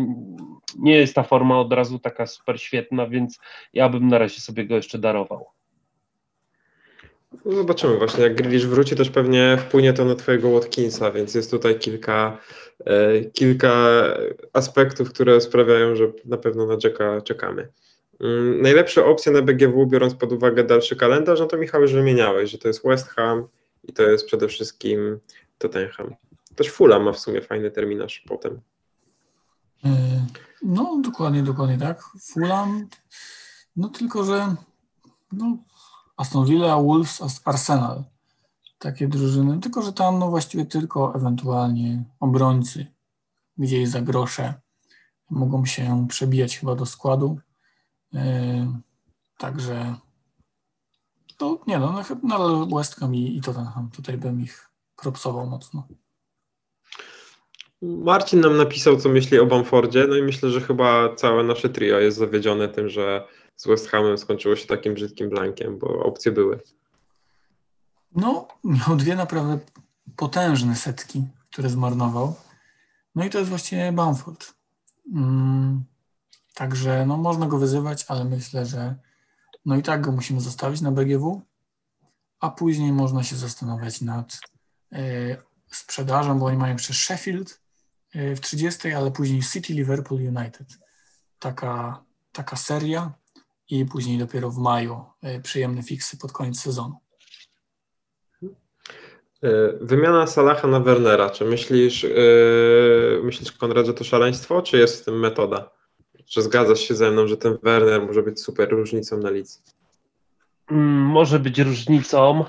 [0.79, 3.41] nie jest ta forma od razu taka super świetna, więc
[3.73, 5.47] ja bym na razie sobie go jeszcze darował.
[7.45, 11.51] No zobaczymy właśnie, jak Grealish wróci, też pewnie wpłynie to na twojego Watkinsa, więc jest
[11.51, 12.39] tutaj kilka,
[12.85, 13.75] e, kilka
[14.53, 17.69] aspektów, które sprawiają, że na pewno na Jacka czekamy.
[18.21, 22.51] Mm, najlepsze opcje na BGW, biorąc pod uwagę dalszy kalendarz, no to Michał już wymieniałeś,
[22.51, 23.49] że to jest West Ham
[23.85, 25.19] i to jest przede wszystkim
[25.59, 26.15] Tottenham.
[26.57, 28.61] Też Fulham ma w sumie fajny terminarz potem.
[29.85, 29.89] E,
[30.63, 32.03] no dokładnie, dokładnie tak.
[32.21, 32.89] Fulham,
[33.77, 34.55] no tylko, że
[35.33, 35.59] no,
[36.17, 38.05] Aston Villa, Wolves, Arsenal.
[38.79, 42.87] Takie drużyny, tylko że tam no właściwie tylko ewentualnie obrońcy
[43.59, 44.55] gdzieś za grosze
[45.31, 47.39] mogą się przebijać chyba do składu.
[48.13, 48.21] Yy,
[49.43, 49.95] Także
[51.39, 53.91] to nie no, no nadal West Ham i, i Tottenham.
[53.91, 55.87] Tutaj bym ich propsował mocno.
[57.83, 61.99] Marcin nam napisał, co myśli o Bamfordzie, no i myślę, że chyba całe nasze trio
[61.99, 63.27] jest zawiedzione tym, że
[63.63, 66.61] z West Hamem skończyło się takim brzydkim blankiem, bo opcje były.
[68.15, 69.59] No, miał dwie naprawdę
[70.17, 72.35] potężne setki, które zmarnował.
[73.15, 74.55] No i to jest właściwie Bamford.
[75.15, 75.85] Mm,
[76.55, 78.95] także no, można go wyzywać, ale myślę, że
[79.65, 81.43] no i tak go musimy zostawić na BGW,
[82.41, 84.41] a później można się zastanawiać nad
[84.93, 85.37] y,
[85.71, 87.61] sprzedażą, bo oni mają jeszcze Sheffield
[88.17, 90.79] y, w 30, ale później City, Liverpool, United.
[91.39, 93.22] Taka, taka seria
[93.73, 96.97] i później dopiero w maju y, przyjemne fiksy pod koniec sezonu.
[99.81, 101.31] Wymiana Salaha na Wernera.
[101.31, 105.71] Czy myślisz, yy, myślisz Konrad, że to szaleństwo, czy jest w tym metoda?
[106.27, 109.59] Czy zgadzasz się ze mną, że ten Werner może być super różnicą na licy?
[110.71, 112.45] Mm, może być różnicą,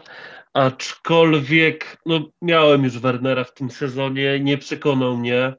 [0.54, 5.54] aczkolwiek no, miałem już Wernera w tym sezonie, nie przekonał mnie.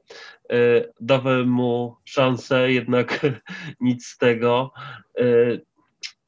[0.51, 3.19] E, dałem mu szansę, jednak
[3.79, 4.71] nic z tego.
[5.19, 5.23] E,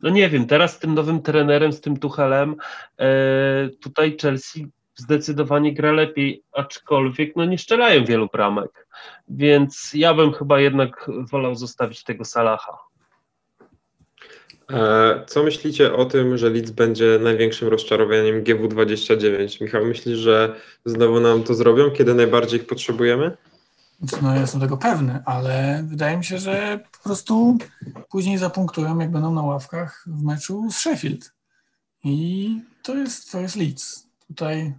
[0.02, 2.56] no nie wiem, teraz z tym nowym trenerem, z tym Tuchelem,
[3.00, 8.88] e, tutaj Chelsea zdecydowanie gra lepiej, aczkolwiek no nie strzelają wielu bramek,
[9.30, 12.78] więc ja bym chyba jednak wolał zostawić tego Salaha.
[15.28, 19.62] Co myślicie o tym, że Leeds będzie największym rozczarowaniem GW29?
[19.62, 20.56] Michał, myślisz, że
[20.86, 23.38] znowu nam to zrobią, kiedy najbardziej ich potrzebujemy?
[24.22, 27.58] No, ja jestem tego pewny, ale wydaje mi się, że po prostu
[28.10, 31.34] później zapunktują, jak będą na ławkach w meczu z Sheffield.
[32.04, 34.08] I to jest, to jest Leeds.
[34.28, 34.76] Tutaj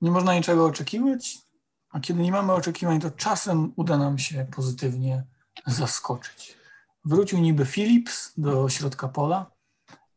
[0.00, 1.38] nie można niczego oczekiwać,
[1.90, 5.24] a kiedy nie mamy oczekiwań, to czasem uda nam się pozytywnie
[5.66, 6.56] zaskoczyć.
[7.04, 9.50] Wrócił niby Philips do środka pola,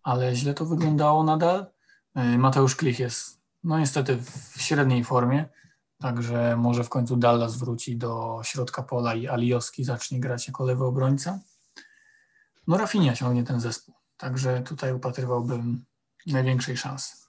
[0.03, 1.65] ale źle to wyglądało nadal.
[2.15, 4.17] E, Mateusz Klich jest no niestety
[4.55, 5.45] w średniej formie,
[6.01, 10.85] także może w końcu Dallas wróci do środka pola i Aliowski zacznie grać jako lewy
[10.85, 11.39] obrońca.
[12.67, 15.85] No Rafinha ciągnie ten zespół, także tutaj upatrywałbym
[16.27, 17.19] największej szansy.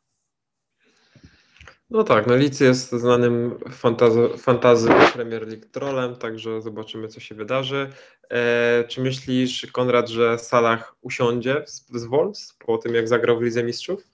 [1.90, 7.34] No tak, no Leeds jest znanym fantazy, fantazy Premier League trollem, także zobaczymy, co się
[7.34, 7.92] wydarzy.
[8.30, 13.42] E, czy myślisz, Konrad, że Salah usiądzie z, z Wolves po tym, jak zagrał w
[13.42, 14.06] Lidze Mistrzów?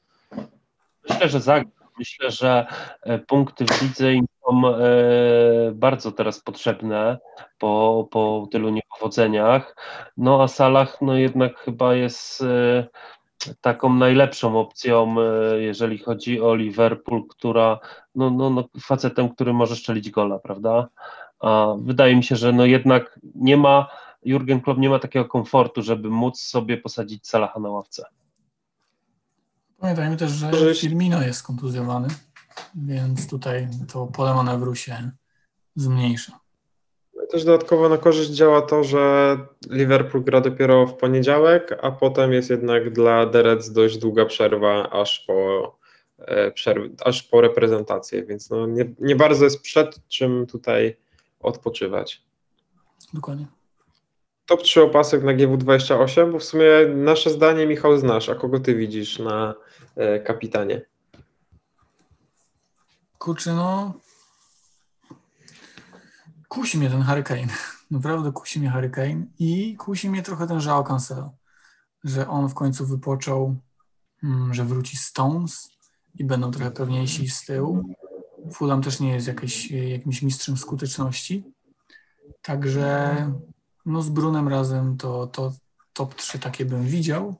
[1.08, 1.70] Myślę, że zagra.
[1.98, 2.66] Myślę, że
[3.02, 7.18] e, punkty w lidze im są e, bardzo teraz potrzebne
[7.58, 9.76] po, po tylu niepowodzeniach.
[10.16, 12.86] No a Salah no jednak chyba jest e,
[13.60, 17.78] taką najlepszą opcją, e, jeżeli chodzi o Liverpool, która,
[18.14, 20.88] no, no, no facetem, który może szczelić gola, prawda?
[21.40, 23.88] A wydaje mi się, że no jednak nie ma,
[24.22, 28.04] Jurgen Klopp nie ma takiego komfortu, żeby móc sobie posadzić Salaha na ławce.
[29.78, 32.08] Pamiętajmy też, że Firmino jest kontuzjowany,
[32.74, 35.10] więc tutaj to pole manewru się
[35.76, 36.40] zmniejsza.
[37.30, 39.36] Też dodatkowo na korzyść działa to, że
[39.70, 45.20] Liverpool gra dopiero w poniedziałek, a potem jest jednak dla Reds dość długa przerwa aż
[45.20, 45.78] po,
[46.18, 50.96] e, przerw, aż po reprezentację, więc no nie, nie bardzo jest przed czym tutaj
[51.40, 52.22] odpoczywać.
[53.12, 53.46] Dokładnie.
[54.46, 58.74] Top 3 opasek na GW28, bo w sumie nasze zdanie Michał znasz, a kogo ty
[58.74, 59.54] widzisz na
[59.96, 60.80] e, kapitanie?
[63.18, 63.94] Kurczę, no
[66.48, 67.52] kusi mnie ten Hurricane.
[67.90, 71.32] Naprawdę kusi mnie Hurricane i kusi mnie trochę ten Joao Cancelo,
[72.04, 73.56] że on w końcu wypoczął,
[74.22, 75.70] mm, że wróci Stones
[76.14, 77.94] i będą trochę pewniejsi z tyłu.
[78.52, 81.44] Fulham też nie jest jakieś, jakimś mistrzem skuteczności.
[82.42, 83.16] Także
[83.86, 85.52] no z Brunem razem to, to
[85.92, 87.34] top 3 takie bym widział.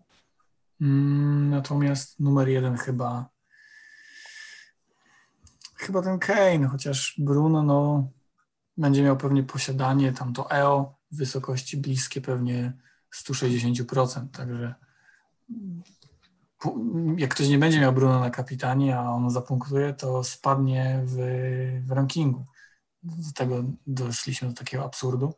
[0.81, 3.29] Mm, natomiast numer jeden chyba
[5.77, 8.09] chyba ten Kane, chociaż Bruno no
[8.77, 12.73] będzie miał pewnie posiadanie, tam to EO w wysokości bliskie pewnie
[13.15, 14.75] 160%, także
[17.17, 21.17] jak ktoś nie będzie miał Bruno na kapitanie, a on zapunktuje, to spadnie w,
[21.87, 22.45] w rankingu.
[23.03, 25.35] Do tego doszliśmy do takiego absurdu.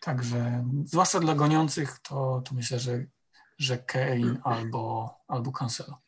[0.00, 3.04] Także zwłaszcza dla goniących, to, to myślę, że,
[3.58, 6.05] że Kane albo, albo Cancelo.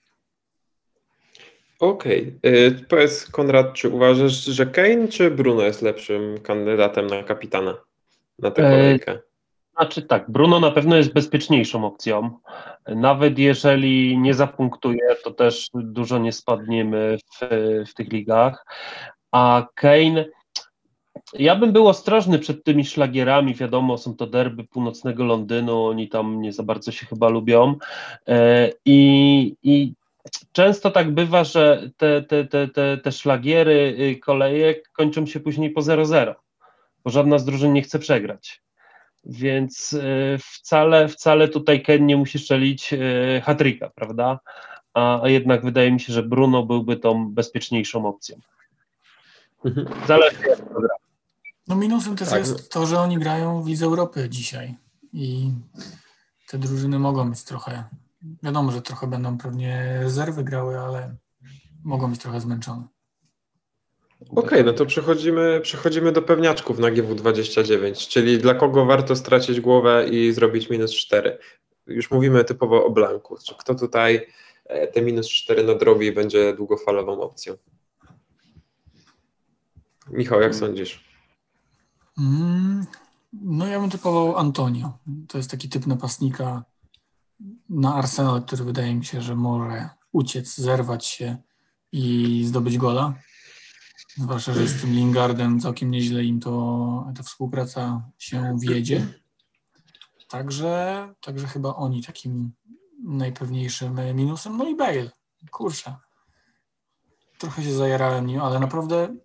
[1.79, 2.39] Okej.
[2.39, 2.87] Okay.
[2.89, 7.75] Powiedz, Konrad, czy uważasz, że Kane czy Bruno jest lepszym kandydatem na kapitana
[8.39, 9.19] na tę kolejkę?
[9.77, 12.31] Znaczy tak, Bruno na pewno jest bezpieczniejszą opcją.
[12.89, 17.49] Nawet jeżeli nie zapunktuje, to też dużo nie spadniemy w,
[17.91, 18.67] w tych ligach.
[19.33, 20.25] A Kane,
[21.33, 23.55] ja bym był ostrożny przed tymi szlagierami.
[23.55, 27.75] Wiadomo, są to derby północnego Londynu, oni tam nie za bardzo się chyba lubią.
[28.29, 29.93] E, I, i
[30.53, 35.71] często tak bywa, że te, te, te, te, te szlagiery y, kolejek kończą się później
[35.71, 36.35] po 0-0,
[37.05, 38.63] bo żadna z drużyn nie chce przegrać.
[39.25, 44.41] Więc y, wcale, wcale tutaj Ken nie musi strzelić y, hatryka, prawda?
[44.95, 48.41] A, a jednak wydaje mi się, że Bruno byłby tą bezpieczniejszą opcją.
[50.07, 50.95] Zależy jak to gra.
[51.69, 52.39] No minusem też Tak.
[52.39, 54.75] jest to, że oni grają w Lidze Europy dzisiaj
[55.13, 55.53] i
[56.49, 57.85] te drużyny mogą być trochę,
[58.43, 61.17] wiadomo, że trochę będą pewnie rezerwy grały, ale
[61.85, 62.89] mogą być trochę zmęczone.
[64.37, 70.09] Okej, no to przechodzimy, przechodzimy do pewniaczków na GW29, czyli dla kogo warto stracić głowę
[70.09, 71.39] i zrobić minus 4.
[71.87, 73.37] Już mówimy typowo o blanku.
[73.47, 74.27] Czy kto tutaj
[74.65, 77.55] e, te minus 4 nadrobi i będzie długofalową opcją?
[80.11, 81.05] Michał, jak sądzisz?
[82.19, 82.87] Mm,
[83.33, 84.99] No ja bym typował Antonio.
[85.29, 86.65] To jest taki typ napastnika
[87.69, 91.37] na Arsenal, który wydaje mi się, że może uciec, zerwać się
[91.93, 93.15] i zdobyć gola.
[94.17, 99.07] Zwłaszcza, że z tym Lingardem całkiem nieźle im to ta współpraca się wiedzie.
[100.29, 102.53] Także, także chyba oni takim
[103.05, 104.57] najpewniejszym minusem.
[104.57, 105.11] No i Bale.
[105.51, 105.97] Kurczę.
[107.39, 109.17] Trochę się zajarałem nim, ale naprawdę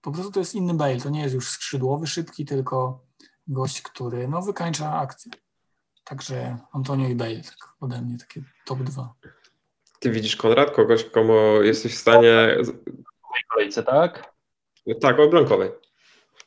[0.00, 1.00] po prostu to jest inny Bale.
[1.00, 3.04] To nie jest już skrzydłowy, szybki, tylko
[3.46, 5.32] gość, który no, wykańcza akcję.
[6.10, 9.14] Także Antonio i Bale, tak ode mnie, takie top dwa.
[10.00, 12.56] Ty widzisz, Konrad, kogoś, komu jesteś w stanie...
[12.62, 14.34] W kolejce, tak?
[15.00, 15.70] Tak, o blankowej.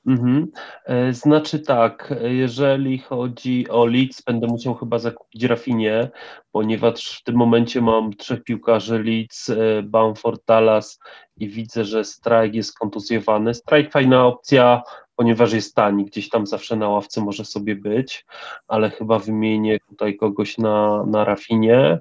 [0.05, 0.51] Mhm.
[0.85, 6.09] E, Znaczy tak, jeżeli chodzi o Leeds, będę musiał chyba zakupić Rafinie,
[6.51, 10.99] ponieważ w tym momencie mam trzech piłkarzy Leeds, e, Bamford, Dallas
[11.37, 13.53] i widzę, że Strike jest kontuzjowany.
[13.53, 14.83] Strike fajna opcja,
[15.15, 18.25] ponieważ jest tani, gdzieś tam zawsze na ławce może sobie być,
[18.67, 21.99] ale chyba wymienię tutaj kogoś na, na Rafinie.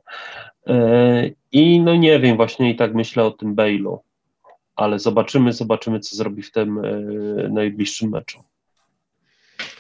[0.67, 3.99] E, I no nie wiem, właśnie i tak myślę o tym Bale'u
[4.77, 6.93] ale zobaczymy, zobaczymy, co zrobi w tym e,
[7.49, 8.43] najbliższym meczu.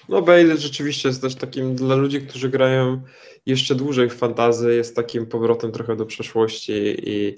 [0.08, 3.02] No Bale rzeczywiście jest też takim dla ludzi, którzy grają
[3.46, 6.72] jeszcze dłużej w fantazy, jest takim powrotem trochę do przeszłości
[7.10, 7.36] i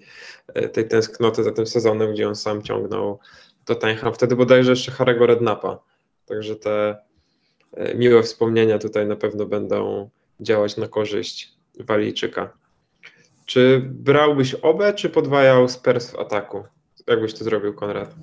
[0.55, 3.19] e, tej tęsknoty za tym sezonem, gdzie on sam ciągnął
[3.65, 4.15] Tottenham.
[4.15, 5.79] Wtedy bodajże jeszcze Harego Rednapa.
[6.27, 6.97] Także te
[7.73, 10.11] e, miłe wspomnienia tutaj na pewno będą
[10.41, 12.53] działać na korzyść Walijczyka.
[13.47, 16.65] Czy brałbyś obę, czy podwajał Spurs w ataku?
[17.07, 18.15] Jak byś to zrobił, Konrad?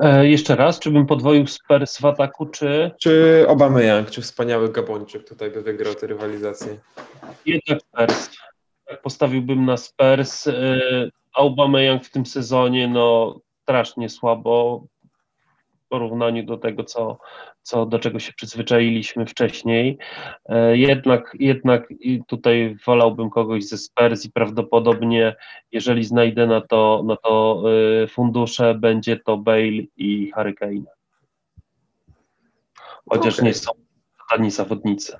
[0.00, 5.28] E, jeszcze raz, czy bym podwoił Spurs w ataku, czy Czy Aubameyang, czy wspaniały Gabończyk
[5.28, 6.78] tutaj by wygrał tę rywalizację?
[7.46, 8.30] jednak Spurs?
[8.86, 10.46] Tak, Postawiłbym na Spurs.
[10.46, 10.80] E,
[11.34, 13.36] Aubameyang w tym sezonie, no
[13.66, 14.86] strasznie słabo
[15.84, 17.18] w porównaniu do tego, co,
[17.62, 19.98] co, do czego się przyzwyczailiśmy wcześniej.
[20.48, 21.88] E, Jednak, jednak
[22.28, 25.36] tutaj wolałbym kogoś ze Spurs i prawdopodobnie,
[25.72, 27.62] jeżeli znajdę na to, na to
[28.02, 30.84] e, fundusze, będzie to Bale i Harry Kane.
[33.10, 33.44] Chociaż Okej.
[33.44, 33.72] nie są
[34.30, 35.16] tani zawodnicy.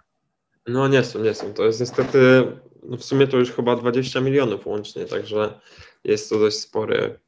[0.66, 1.52] No nie są, nie są.
[1.54, 2.46] To jest niestety,
[2.82, 5.60] no w sumie to już chyba 20 milionów łącznie, także
[6.04, 7.18] jest to dość spory,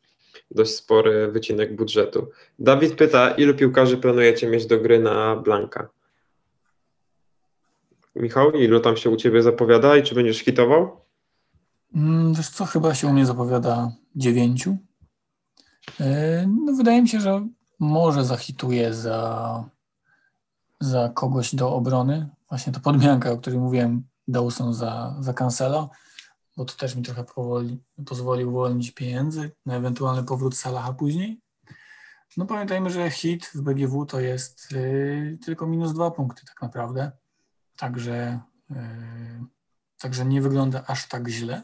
[0.50, 2.28] dość spory wycinek budżetu.
[2.58, 5.88] Dawid pyta, ilu piłkarzy planujecie mieć do gry na Blanka?
[8.16, 11.00] Michał, ilu tam się u Ciebie zapowiada i czy będziesz hitował?
[11.94, 14.76] Mm, Wiesz co, chyba się u mnie zapowiada dziewięciu.
[16.00, 16.06] Yy,
[16.64, 17.46] No, wydaje mi się, że
[17.78, 19.64] może zahituje za,
[20.80, 22.28] za kogoś do obrony.
[22.48, 25.90] Właśnie to podmianka, o której mówiłem, Dawson za, za Cancelo,
[26.58, 31.40] bo to też mi trochę powoli, pozwolił uwolnić pieniędzy na ewentualny powrót Salaha później.
[32.36, 37.12] No pamiętajmy, że hit w BGW to jest yy, tylko minus dwa punkty tak naprawdę.
[37.76, 38.40] Także,
[38.70, 38.76] yy,
[39.98, 41.62] także nie wygląda aż tak źle.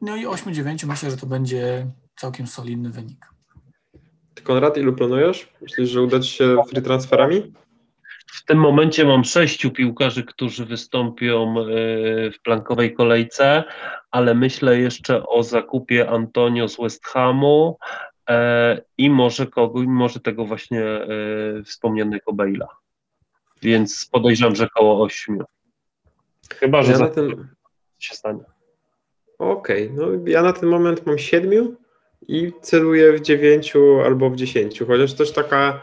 [0.00, 1.86] No i 8-9 myślę, że to będzie
[2.16, 3.26] całkiem solidny wynik.
[4.34, 5.52] Ty, Konrad, ilu planujesz?
[5.62, 7.52] Myślisz, że uda Ci się free transferami?
[8.32, 11.64] W tym momencie mam sześciu piłkarzy, którzy wystąpią e,
[12.30, 13.64] w plankowej kolejce,
[14.10, 17.78] ale myślę jeszcze o zakupie Antonio z West Hamu
[18.28, 19.46] e, i może
[19.86, 21.08] może tego właśnie e,
[21.64, 22.66] wspomnianego Bale'a.
[23.62, 25.44] Więc podejrzewam, że około ośmiu.
[26.54, 27.48] Chyba, że Ja za ten,
[27.98, 28.44] się stanie.
[29.38, 31.76] Okej, no ja na ten moment mam siedmiu
[32.28, 35.82] i celuję w dziewięciu albo w dziesięciu, chociaż też taka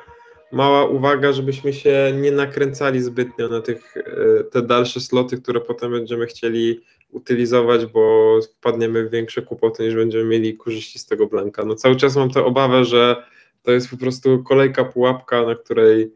[0.51, 5.91] mała uwaga, żebyśmy się nie nakręcali zbytnio na tych, e, te dalsze sloty, które potem
[5.91, 6.81] będziemy chcieli
[7.11, 11.65] utylizować, bo wpadniemy w większe kłopoty niż będziemy mieli korzyści z tego blanka.
[11.65, 13.23] No cały czas mam tę obawę, że
[13.67, 16.13] To jest po prostu kolejka pułapka, na której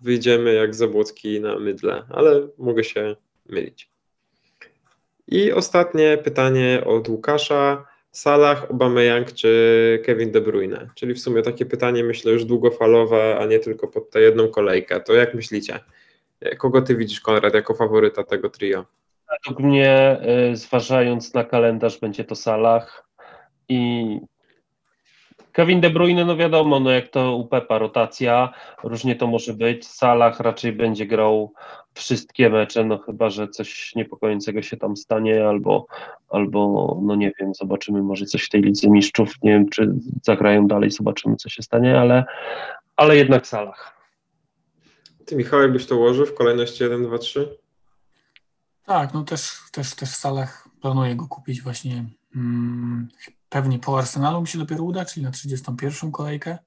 [0.00, 3.16] wyjdziemy jak Zabłocki na mydle, ale mogę się
[3.46, 3.90] mylić.
[5.26, 7.86] I ostatnie pytanie od Łukasza.
[8.18, 10.90] Salah, Aubameyang czy Kevin De Bruyne?
[10.94, 15.00] Czyli w sumie takie pytanie myślę już długofalowe, a nie tylko pod tę jedną kolejkę.
[15.00, 15.80] To jak myślicie?
[16.58, 18.84] Kogo ty widzisz, Konrad, jako faworyta tego trio?
[19.30, 20.20] Według mnie,
[20.52, 23.06] y, zważając na kalendarz, będzie to Salah
[23.68, 24.20] i
[25.58, 28.52] Kevin De Bruyne, no wiadomo, no jak to u Pepa rotacja,
[28.84, 29.86] różnie to może być.
[29.86, 31.52] Salah raczej będzie grał
[31.94, 35.86] wszystkie mecze, no chyba, że coś niepokojącego się tam stanie, albo,
[36.28, 40.66] albo no nie wiem, zobaczymy może coś w tej Lidze Mistrzów, nie wiem, czy zagrają
[40.66, 42.24] dalej, zobaczymy, co się stanie, ale,
[42.96, 43.96] ale jednak Salah.
[45.24, 47.58] Ty, Michał, jakbyś to ułożył w kolejności 1, 2, 3?
[48.84, 52.04] Tak, no też, też, też w salach planuję go kupić właśnie
[52.36, 53.08] mm,
[53.48, 56.58] pewnie po Arsenalu mi się dopiero uda, czyli na 31 kolejkę.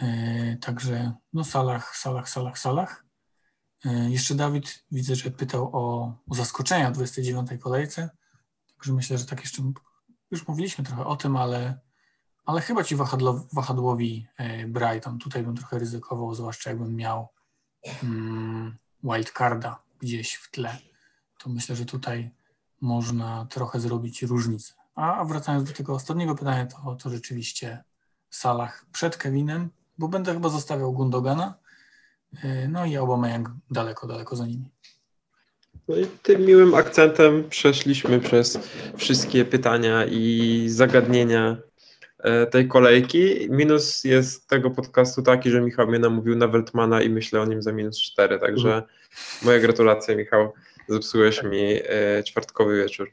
[0.00, 3.04] Yy, także no salach, salach, salach, salach.
[3.84, 8.10] Yy, jeszcze Dawid widzę, że pytał o, o zaskoczenia w 29 kolejce.
[8.76, 9.62] Także myślę, że tak jeszcze
[10.30, 11.80] już mówiliśmy trochę o tym, ale,
[12.44, 15.18] ale chyba ci wahadlo, wahadłowi yy, Brighton.
[15.18, 17.28] Tutaj bym trochę ryzykował, zwłaszcza jakbym miał
[18.02, 20.78] mm, wildcarda gdzieś w tle
[21.38, 22.30] to myślę, że tutaj
[22.80, 24.74] można trochę zrobić różnicę.
[24.96, 27.84] A wracając do tego ostatniego pytania, to, to rzeczywiście
[28.28, 31.54] w salach przed Kevinem, bo będę chyba zostawiał Gundogana,
[32.32, 34.70] yy, no i Aubameyang daleko, daleko za nimi.
[35.88, 38.58] No i tym miłym akcentem przeszliśmy przez
[38.96, 41.56] wszystkie pytania i zagadnienia
[42.18, 43.50] e, tej kolejki.
[43.50, 47.62] Minus jest tego podcastu taki, że Michał mnie namówił na Weltmana i myślę o nim
[47.62, 48.82] za minus 4, także
[49.42, 50.52] moje gratulacje Michał.
[50.88, 53.10] Zepsułeś mi e, czwartkowy wieczór.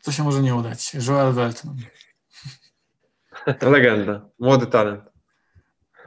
[0.00, 0.94] Co się może nie udać?
[1.08, 1.76] Joel Weltman.
[3.62, 5.04] Legenda, młody talent,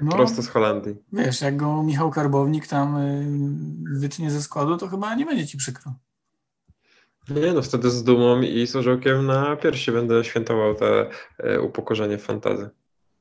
[0.01, 0.95] No, prosto z Holandii.
[1.13, 2.97] wiesz, jak go Michał Karbownik tam
[3.93, 5.93] yy, wytnie ze składu, to chyba nie będzie ci przykro.
[7.29, 12.17] Nie no, wtedy z dumą i z orzełkiem na piersi będę świętował te e, upokorzenie
[12.17, 12.69] w fantazy.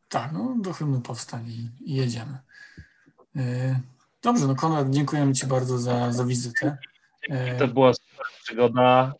[0.08, 2.38] Tak, no do hymnu powstań i, i jedziemy.
[3.34, 3.42] Yy,
[4.22, 6.78] dobrze, no Konrad, dziękujemy Ci bardzo za, za wizytę.
[7.58, 9.14] To była super przygoda.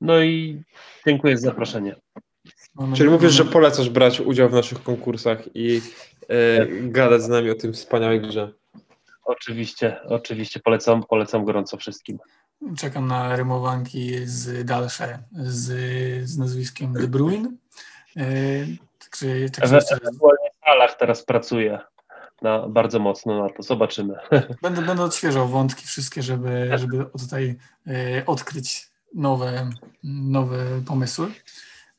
[0.00, 0.62] E, No i
[1.06, 1.96] dziękuję za zaproszenie.
[2.96, 5.80] Czyli mówisz, że polecasz brać udział w naszych konkursach i
[6.28, 8.52] e, gadać z nami o tym wspaniałej grze.
[9.24, 12.18] Oczywiście, oczywiście polecam, polecam gorąco wszystkim.
[12.78, 15.64] Czekam na rymowanki z dalsze z,
[16.28, 17.52] z nazwiskiem De Bruyne.
[18.16, 18.24] Yy,
[19.10, 21.78] Także, także jeszcze raz Ewentualnie w salach teraz pracuję
[22.42, 23.62] na, bardzo mocno na to.
[23.62, 24.14] Zobaczymy.
[24.62, 29.70] będę, będę odświeżał wątki wszystkie, żeby, żeby tutaj yy, odkryć nowe,
[30.04, 31.32] nowe pomysły.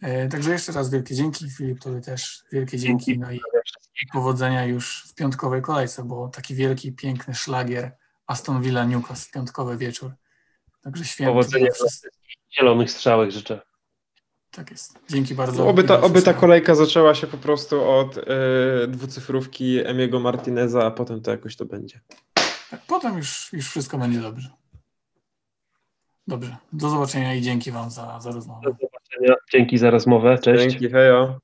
[0.01, 1.49] Yy, Także jeszcze raz wielkie dzięki.
[1.49, 3.05] Filip, tobie też wielkie dzięki.
[3.05, 3.19] Dzięki.
[3.19, 3.39] No i
[4.13, 7.91] powodzenia już w piątkowej kolejce, bo taki wielki, piękny szlagier
[8.27, 10.11] Aston Villa Newcastle, piątkowy wieczór.
[10.81, 11.33] Także święto.
[11.33, 12.11] Powodzenia dla wszystkich.
[12.57, 13.61] Zielonych strzałek życzę.
[14.51, 14.99] Tak jest.
[15.09, 15.67] Dzięki bardzo.
[15.67, 18.21] Oby ta, oby ta kolejka zaczęła się po prostu od e,
[18.87, 21.99] dwucyfrówki Emiego Martineza, a potem to jakoś to będzie.
[22.69, 24.49] Tak, Potem już, już wszystko będzie dobrze.
[26.27, 26.55] Dobrze.
[26.73, 28.61] Do zobaczenia i dzięki Wam za, za rozmowę.
[28.63, 29.35] Do zobaczenia.
[29.51, 30.39] Dzięki za rozmowę.
[30.39, 30.63] Cześć.
[30.63, 31.39] Dzięki, hejo.